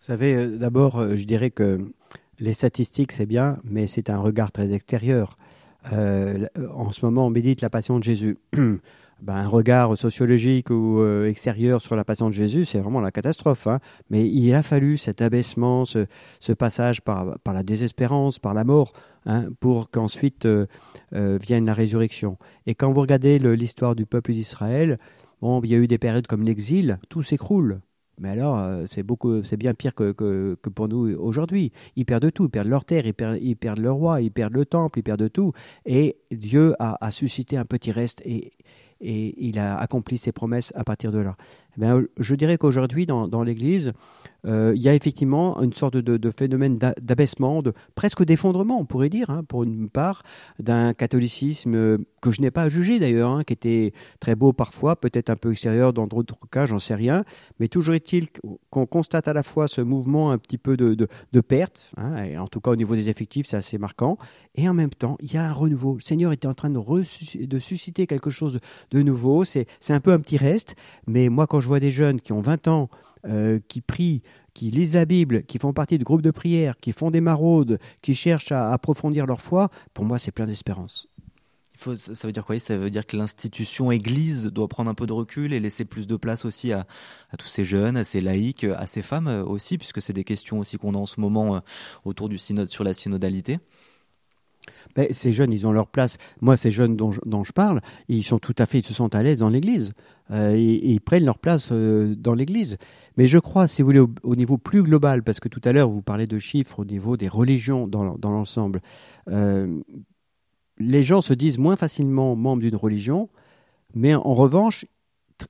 Vous 0.00 0.06
savez, 0.06 0.34
euh, 0.34 0.58
d'abord, 0.58 1.16
je 1.16 1.24
dirais 1.24 1.50
que 1.50 1.92
les 2.38 2.52
statistiques, 2.52 3.12
c'est 3.12 3.26
bien, 3.26 3.56
mais 3.64 3.86
c'est 3.86 4.10
un 4.10 4.18
regard 4.18 4.52
très 4.52 4.72
extérieur. 4.72 5.38
en 5.90 6.92
ce 6.92 7.04
moment, 7.04 7.26
on 7.26 7.30
médite 7.30 7.60
la 7.60 7.70
passion 7.70 7.98
de 7.98 8.04
Jésus. 8.04 8.38
Ben, 9.22 9.34
un 9.34 9.48
regard 9.48 9.96
sociologique 9.96 10.70
ou 10.70 11.02
extérieur 11.24 11.80
sur 11.80 11.96
la 11.96 12.04
passion 12.04 12.28
de 12.28 12.34
Jésus, 12.34 12.66
c'est 12.66 12.80
vraiment 12.80 13.00
la 13.00 13.10
catastrophe. 13.10 13.66
Hein. 13.66 13.80
Mais 14.10 14.28
il 14.28 14.54
a 14.54 14.62
fallu 14.62 14.98
cet 14.98 15.22
abaissement, 15.22 15.84
ce, 15.86 16.06
passage 16.52 17.00
par, 17.00 17.38
la 17.46 17.62
désespérance, 17.62 18.38
par 18.38 18.52
la 18.52 18.64
mort, 18.64 18.92
Hein, 19.28 19.48
pour 19.58 19.90
qu'ensuite 19.90 20.46
euh, 20.46 20.66
euh, 21.12 21.36
vienne 21.42 21.66
la 21.66 21.74
résurrection. 21.74 22.38
Et 22.66 22.76
quand 22.76 22.92
vous 22.92 23.00
regardez 23.00 23.40
l'histoire 23.40 23.96
du 23.96 24.06
peuple 24.06 24.32
d'Israël, 24.32 24.98
bon, 25.40 25.60
il 25.64 25.70
y 25.70 25.74
a 25.74 25.78
eu 25.78 25.88
des 25.88 25.98
périodes 25.98 26.28
comme 26.28 26.44
l'exil, 26.44 27.00
tout 27.08 27.22
s'écroule. 27.22 27.80
Mais 28.20 28.28
alors, 28.28 28.56
euh, 28.56 28.86
c'est 28.88 29.02
beaucoup, 29.02 29.42
c'est 29.42 29.56
bien 29.56 29.74
pire 29.74 29.96
que, 29.96 30.12
que, 30.12 30.56
pour 30.70 30.86
nous 30.86 31.12
aujourd'hui. 31.18 31.72
Ils 31.96 32.04
perdent 32.04 32.32
tout, 32.32 32.44
ils 32.44 32.50
perdent 32.50 32.68
leur 32.68 32.84
terre, 32.84 33.04
ils 33.04 33.14
perdent, 33.14 33.38
ils 33.42 33.56
perdent 33.56 33.80
le 33.80 33.90
roi, 33.90 34.20
ils 34.20 34.30
perdent 34.30 34.54
le 34.54 34.64
temple, 34.64 35.00
ils 35.00 35.02
perdent 35.02 35.30
tout. 35.30 35.52
Et 35.86 36.18
Dieu 36.30 36.76
a, 36.78 36.96
a 37.04 37.10
suscité 37.10 37.56
un 37.56 37.64
petit 37.64 37.90
reste 37.90 38.22
et, 38.24 38.52
et 39.00 39.34
il 39.46 39.58
a 39.58 39.76
accompli 39.76 40.18
ses 40.18 40.32
promesses 40.32 40.72
à 40.76 40.84
partir 40.84 41.12
de 41.12 41.18
là. 41.18 41.36
Eh 41.80 41.84
je 42.18 42.34
dirais 42.34 42.58
qu'aujourd'hui, 42.58 43.06
dans, 43.06 43.42
l'Église, 43.42 43.92
il 44.46 44.82
y 44.82 44.88
a 44.88 44.94
effectivement 44.94 45.60
une 45.62 45.72
sorte 45.72 45.96
de, 45.96 46.30
phénomène 46.30 46.78
d'abaissement, 46.78 47.62
de 47.62 47.72
presque 47.94 48.24
d'effondrement, 48.24 48.78
on 48.78 48.84
pourrait 48.84 49.08
dire, 49.08 49.30
hein, 49.30 49.42
pour 49.44 49.64
une 49.64 49.88
part, 49.88 50.22
d'un 50.58 50.94
catholicisme 50.94 51.74
euh, 51.74 51.98
que 52.20 52.30
je 52.30 52.40
n'ai 52.40 52.50
pas 52.50 52.62
à 52.62 52.68
juger 52.68 52.98
d'ailleurs, 52.98 53.30
hein, 53.30 53.44
qui 53.44 53.52
était 53.52 53.92
très 54.20 54.34
beau 54.34 54.52
parfois, 54.52 54.96
peut-être 54.96 55.30
un 55.30 55.36
peu 55.36 55.52
extérieur 55.52 55.92
dans 55.92 56.06
d'autres 56.06 56.36
cas, 56.50 56.66
j'en 56.66 56.78
sais 56.78 56.94
rien, 56.94 57.24
mais 57.60 57.68
toujours 57.68 57.94
est-il 57.94 58.28
qu'on 58.70 58.86
constate 58.86 59.28
à 59.28 59.32
la 59.32 59.42
fois 59.42 59.68
ce 59.68 59.80
mouvement 59.80 60.30
un 60.30 60.38
petit 60.38 60.58
peu 60.58 60.76
de, 60.76 60.94
de, 60.94 61.40
perte, 61.40 61.92
hein, 61.96 62.38
en 62.38 62.46
tout 62.46 62.60
cas 62.60 62.70
au 62.70 62.76
niveau 62.76 62.94
des 62.94 63.08
effectifs, 63.08 63.46
c'est 63.48 63.56
assez 63.56 63.78
marquant, 63.78 64.18
et 64.54 64.68
en 64.68 64.74
même 64.74 64.90
temps, 64.90 65.16
il 65.20 65.32
y 65.32 65.36
a 65.36 65.44
un 65.44 65.52
renouveau. 65.52 65.94
Le 65.94 66.00
Seigneur 66.00 66.32
était 66.32 66.48
en 66.48 66.54
train 66.54 66.70
de, 66.70 67.44
de 67.44 67.58
susciter 67.58 68.06
quelque 68.06 68.30
chose 68.30 68.60
de 68.90 69.02
nouveau, 69.02 69.44
c'est 69.44 69.66
un 69.88 70.00
peu 70.00 70.12
un 70.12 70.18
petit 70.18 70.36
reste, 70.36 70.74
mais 71.06 71.28
moi 71.28 71.46
quand 71.46 71.60
je 71.60 71.68
vois 71.68 71.80
des 71.80 71.90
jeunes 71.90 72.20
qui 72.20 72.32
ont 72.32 72.40
20 72.40 72.68
ans, 72.68 72.88
euh, 73.26 73.58
qui 73.68 73.80
prient, 73.80 74.22
qui 74.54 74.70
lisent 74.70 74.94
la 74.94 75.04
Bible, 75.04 75.42
qui 75.44 75.58
font 75.58 75.72
partie 75.72 75.98
du 75.98 76.04
groupe 76.04 76.22
de 76.22 76.30
prière, 76.30 76.76
qui 76.80 76.92
font 76.92 77.10
des 77.10 77.20
maraudes, 77.20 77.78
qui 78.02 78.14
cherchent 78.14 78.52
à 78.52 78.72
approfondir 78.72 79.26
leur 79.26 79.40
foi, 79.40 79.70
pour 79.94 80.04
moi, 80.04 80.18
c'est 80.18 80.32
plein 80.32 80.46
d'espérance. 80.46 81.08
ça 81.76 82.26
veut 82.26 82.32
dire 82.32 82.44
quoi? 82.44 82.58
Ça 82.58 82.76
veut 82.76 82.90
dire 82.90 83.04
que 83.04 83.16
l'institution 83.16 83.90
Église 83.90 84.46
doit 84.46 84.68
prendre 84.68 84.90
un 84.90 84.94
peu 84.94 85.06
de 85.06 85.12
recul 85.12 85.52
et 85.52 85.60
laisser 85.60 85.84
plus 85.84 86.06
de 86.06 86.16
place 86.16 86.44
aussi 86.44 86.72
à, 86.72 86.86
tous 87.38 87.48
ces 87.48 87.64
jeunes, 87.64 87.96
à 87.96 88.04
ces 88.04 88.20
laïcs, 88.20 88.64
à 88.64 88.86
ces 88.86 89.02
femmes 89.02 89.44
aussi, 89.46 89.76
puisque 89.76 90.00
c'est 90.00 90.12
des 90.12 90.24
questions 90.24 90.58
aussi 90.58 90.78
qu'on 90.78 90.94
a 90.94 90.98
en 90.98 91.06
ce 91.06 91.20
moment 91.20 91.56
euh, 91.56 91.60
autour 92.04 92.28
du 92.28 92.38
synode 92.38 92.68
sur 92.68 92.84
la 92.84 92.94
synodalité. 92.94 93.58
Ces 95.10 95.32
jeunes, 95.32 95.52
ils 95.52 95.66
ont 95.66 95.72
leur 95.72 95.88
place. 95.88 96.16
Moi, 96.40 96.56
ces 96.56 96.70
jeunes 96.70 96.96
dont 96.96 97.10
je, 97.12 97.52
parle, 97.52 97.80
ils 98.08 98.22
sont 98.22 98.38
tout 98.38 98.54
à 98.58 98.66
fait, 98.66 98.78
ils 98.78 98.86
se 98.86 98.94
sentent 98.94 99.14
à 99.14 99.22
l'aise 99.22 99.38
dans 99.38 99.48
l'Église. 99.48 99.92
Euh, 100.30 100.56
ils, 100.56 101.00
prennent 101.00 101.24
leur 101.24 101.38
place 101.38 101.68
euh, 101.72 102.14
dans 102.16 102.34
l'Église. 102.34 102.78
Mais 103.16 103.26
je 103.26 103.38
crois, 103.38 103.68
si 103.68 103.82
vous 103.82 103.86
voulez, 103.86 104.04
au, 104.22 104.36
niveau 104.36 104.58
plus 104.58 104.82
global, 104.82 105.22
parce 105.22 105.38
que 105.40 105.48
tout 105.48 105.60
à 105.64 105.72
l'heure, 105.72 105.88
vous 105.88 106.02
parlez 106.02 106.26
de 106.26 106.38
chiffres 106.38 106.80
au 106.80 106.84
niveau 106.84 107.16
des 107.16 107.28
religions 107.28 107.86
dans, 107.86 108.16
dans 108.18 108.30
l'ensemble, 108.30 108.80
euh, 109.28 109.80
les 110.78 111.02
gens 111.02 111.20
se 111.20 111.34
disent 111.34 111.58
moins 111.58 111.76
facilement 111.76 112.34
membres 112.36 112.62
d'une 112.62 112.76
religion, 112.76 113.28
mais 113.94 114.14
en 114.14 114.34
revanche, 114.34 114.86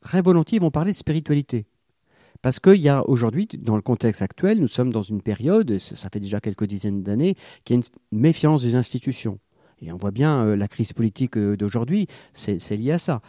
très 0.00 0.22
volontiers, 0.22 0.56
ils 0.58 0.62
vont 0.62 0.70
parler 0.70 0.92
de 0.92 0.96
spiritualité. 0.96 1.66
Parce 2.42 2.60
qu'il 2.60 2.82
y 2.82 2.88
a 2.88 3.08
aujourd'hui, 3.08 3.48
dans 3.58 3.76
le 3.76 3.82
contexte 3.82 4.22
actuel, 4.22 4.60
nous 4.60 4.68
sommes 4.68 4.92
dans 4.92 5.02
une 5.02 5.22
période, 5.22 5.78
ça 5.78 6.08
fait 6.10 6.20
déjà 6.20 6.40
quelques 6.40 6.66
dizaines 6.66 7.02
d'années, 7.02 7.36
qui 7.64 7.72
a 7.72 7.76
une 7.76 7.82
méfiance 8.12 8.62
des 8.62 8.74
institutions. 8.74 9.38
Et 9.82 9.92
on 9.92 9.98
voit 9.98 10.10
bien 10.10 10.42
euh, 10.42 10.56
la 10.56 10.68
crise 10.68 10.94
politique 10.94 11.36
euh, 11.36 11.56
d'aujourd'hui, 11.56 12.06
c'est 12.32 12.76
lié 12.76 12.92
à 12.92 12.98
ça. 12.98 13.20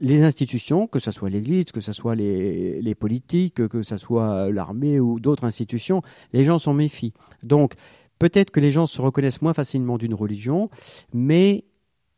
Les 0.00 0.22
institutions, 0.24 0.88
que 0.88 0.98
ce 0.98 1.12
soit 1.12 1.30
l'Église, 1.30 1.66
que 1.66 1.80
ce 1.80 1.92
soit 1.92 2.16
les, 2.16 2.94
politiques, 2.98 3.68
que 3.68 3.82
ce 3.82 3.96
soit 3.96 4.50
l'armée 4.50 4.98
ou 4.98 5.20
d'autres 5.20 5.44
institutions, 5.44 6.02
les 6.32 6.42
gens 6.42 6.58
s'en 6.58 6.74
méfient. 6.74 7.12
Donc, 7.44 7.74
peut-être 8.18 8.50
que 8.50 8.58
les 8.58 8.70
gens 8.70 8.86
se 8.86 9.00
reconnaissent 9.00 9.42
moins 9.42 9.54
facilement 9.54 9.96
d'une 9.96 10.14
religion, 10.14 10.70
mais 11.12 11.64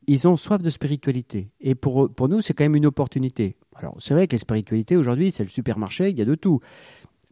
ils 0.07 0.29
ont 0.29 0.37
soif 0.37 0.63
de 0.63 0.71
spiritualité. 0.71 1.51
Et 1.61 1.75
pour, 1.75 2.11
pour 2.11 2.29
nous, 2.29 2.41
c'est 2.41 2.55
quand 2.55 2.65
même 2.65 2.77
une 2.77 2.87
opportunité. 2.87 3.57
Alors, 3.75 3.97
c'est 3.99 4.15
vrai 4.15 4.27
que 4.27 4.33
les 4.33 4.39
spiritualités, 4.41 4.97
aujourd'hui, 4.97 5.33
c'est 5.33 5.45
le 5.45 5.51
supermarché, 5.51 6.11
il 6.11 6.19
y 6.19 6.23
a 6.23 6.25
de 6.25 6.35
tout. 6.35 6.61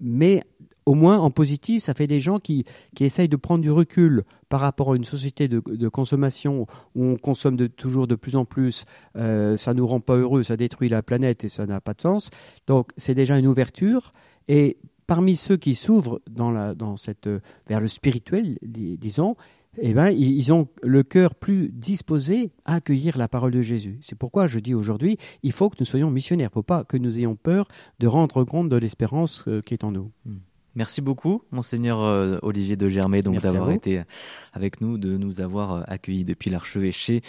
Mais 0.01 0.43
au 0.85 0.95
moins, 0.95 1.19
en 1.19 1.31
positif, 1.31 1.83
ça 1.83 1.95
fait 1.95 2.07
des 2.07 2.21
gens 2.21 2.39
qui, 2.39 2.65
qui 2.95 3.05
essayent 3.05 3.29
de 3.29 3.37
prendre 3.37 3.63
du 3.63 3.71
recul 3.71 4.25
par 4.49 4.61
rapport 4.61 4.93
à 4.93 4.97
une 4.97 5.05
société 5.05 5.49
de, 5.49 5.89
consommation 5.89 6.67
où 6.95 7.05
on 7.05 7.17
consomme 7.17 7.57
de, 7.57 7.69
toujours 7.69 8.07
de 8.07 8.17
plus 8.17 8.37
en 8.37 8.45
plus. 8.45 8.85
Euh, 9.17 9.57
ça 9.57 9.75
nous 9.75 9.87
rend 9.87 10.01
pas 10.01 10.17
heureux, 10.17 10.43
ça 10.43 10.57
détruit 10.57 10.89
la 10.89 11.03
planète 11.03 11.45
et 11.45 11.49
ça 11.49 11.67
n'a 11.67 11.81
pas 11.81 11.95
de 11.95 12.01
sens. 12.01 12.31
Donc, 12.67 12.91
c'est 12.97 13.15
déjà 13.15 13.39
une 13.39 13.47
ouverture. 13.47 14.13
Et 14.49 14.79
parmi 15.07 15.37
ceux 15.37 15.57
qui 15.57 15.75
s'ouvrent 15.75 16.21
dans 16.29 16.75
dans 16.75 16.97
cette, 16.97 17.29
vers 17.69 17.81
le 17.81 17.89
spirituel, 17.89 18.59
disons, 18.63 19.37
eh 19.79 19.95
ben, 19.95 20.11
ils 20.11 20.53
ont 20.53 20.69
le 20.83 21.03
cœur 21.03 21.35
plus 21.35 21.71
disposé 21.71 22.51
à 22.65 22.75
accueillir 22.75 23.17
la 23.17 23.29
parole 23.29 23.53
de 23.53 23.63
Jésus. 23.63 23.99
C'est 24.03 24.19
pourquoi 24.19 24.47
je 24.47 24.59
dis 24.59 24.75
aujourd'hui, 24.75 25.17
il 25.43 25.53
faut 25.53 25.71
que 25.71 25.77
nous 25.81 25.87
soyons 25.87 26.11
missionnaires. 26.11 26.51
Il 26.51 26.59
ne 26.59 26.61
faut 26.61 26.63
pas 26.63 26.85
que 26.85 26.97
nous 26.97 27.19
ayons 27.19 27.37
peur 27.37 27.69
de 27.99 28.07
rendre 28.07 28.45
compte 28.45 28.69
de 28.69 28.77
l'espérance 28.77 29.45
euh, 29.49 29.63
qui 29.63 29.75
est 29.75 29.85
en 29.85 29.93
nous. 29.93 30.11
Hmm. 30.27 30.39
Merci 30.75 31.03
beaucoup, 31.03 31.43
monseigneur 31.51 32.01
euh, 32.01 32.39
Olivier 32.41 32.77
de 32.77 32.89
Germay, 32.89 33.23
donc 33.23 33.41
d'avoir 33.43 33.71
été 33.71 34.03
avec 34.55 34.81
nous, 34.81 34.97
de 34.97 35.19
nous 35.19 35.43
avoir 35.43 35.73
euh, 35.73 35.83
accueillis 35.87 36.25
depuis 36.25 36.49
l'archevêché 36.49 37.21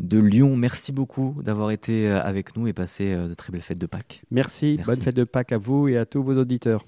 de 0.00 0.18
Lyon. 0.18 0.56
Merci 0.56 0.90
beaucoup 0.90 1.36
d'avoir 1.44 1.70
été 1.70 2.08
avec 2.08 2.56
nous 2.56 2.66
et 2.66 2.72
passé 2.72 3.14
de 3.14 3.34
très 3.34 3.52
belles 3.52 3.62
fêtes 3.62 3.78
de 3.78 3.86
Pâques. 3.86 4.22
Merci, 4.32 4.80
bonne 4.84 4.96
fête 4.96 5.14
de 5.14 5.24
Pâques 5.24 5.52
à 5.52 5.58
vous 5.58 5.86
et 5.86 5.96
à 5.96 6.06
tous 6.06 6.24
vos 6.24 6.38
auditeurs. 6.38 6.84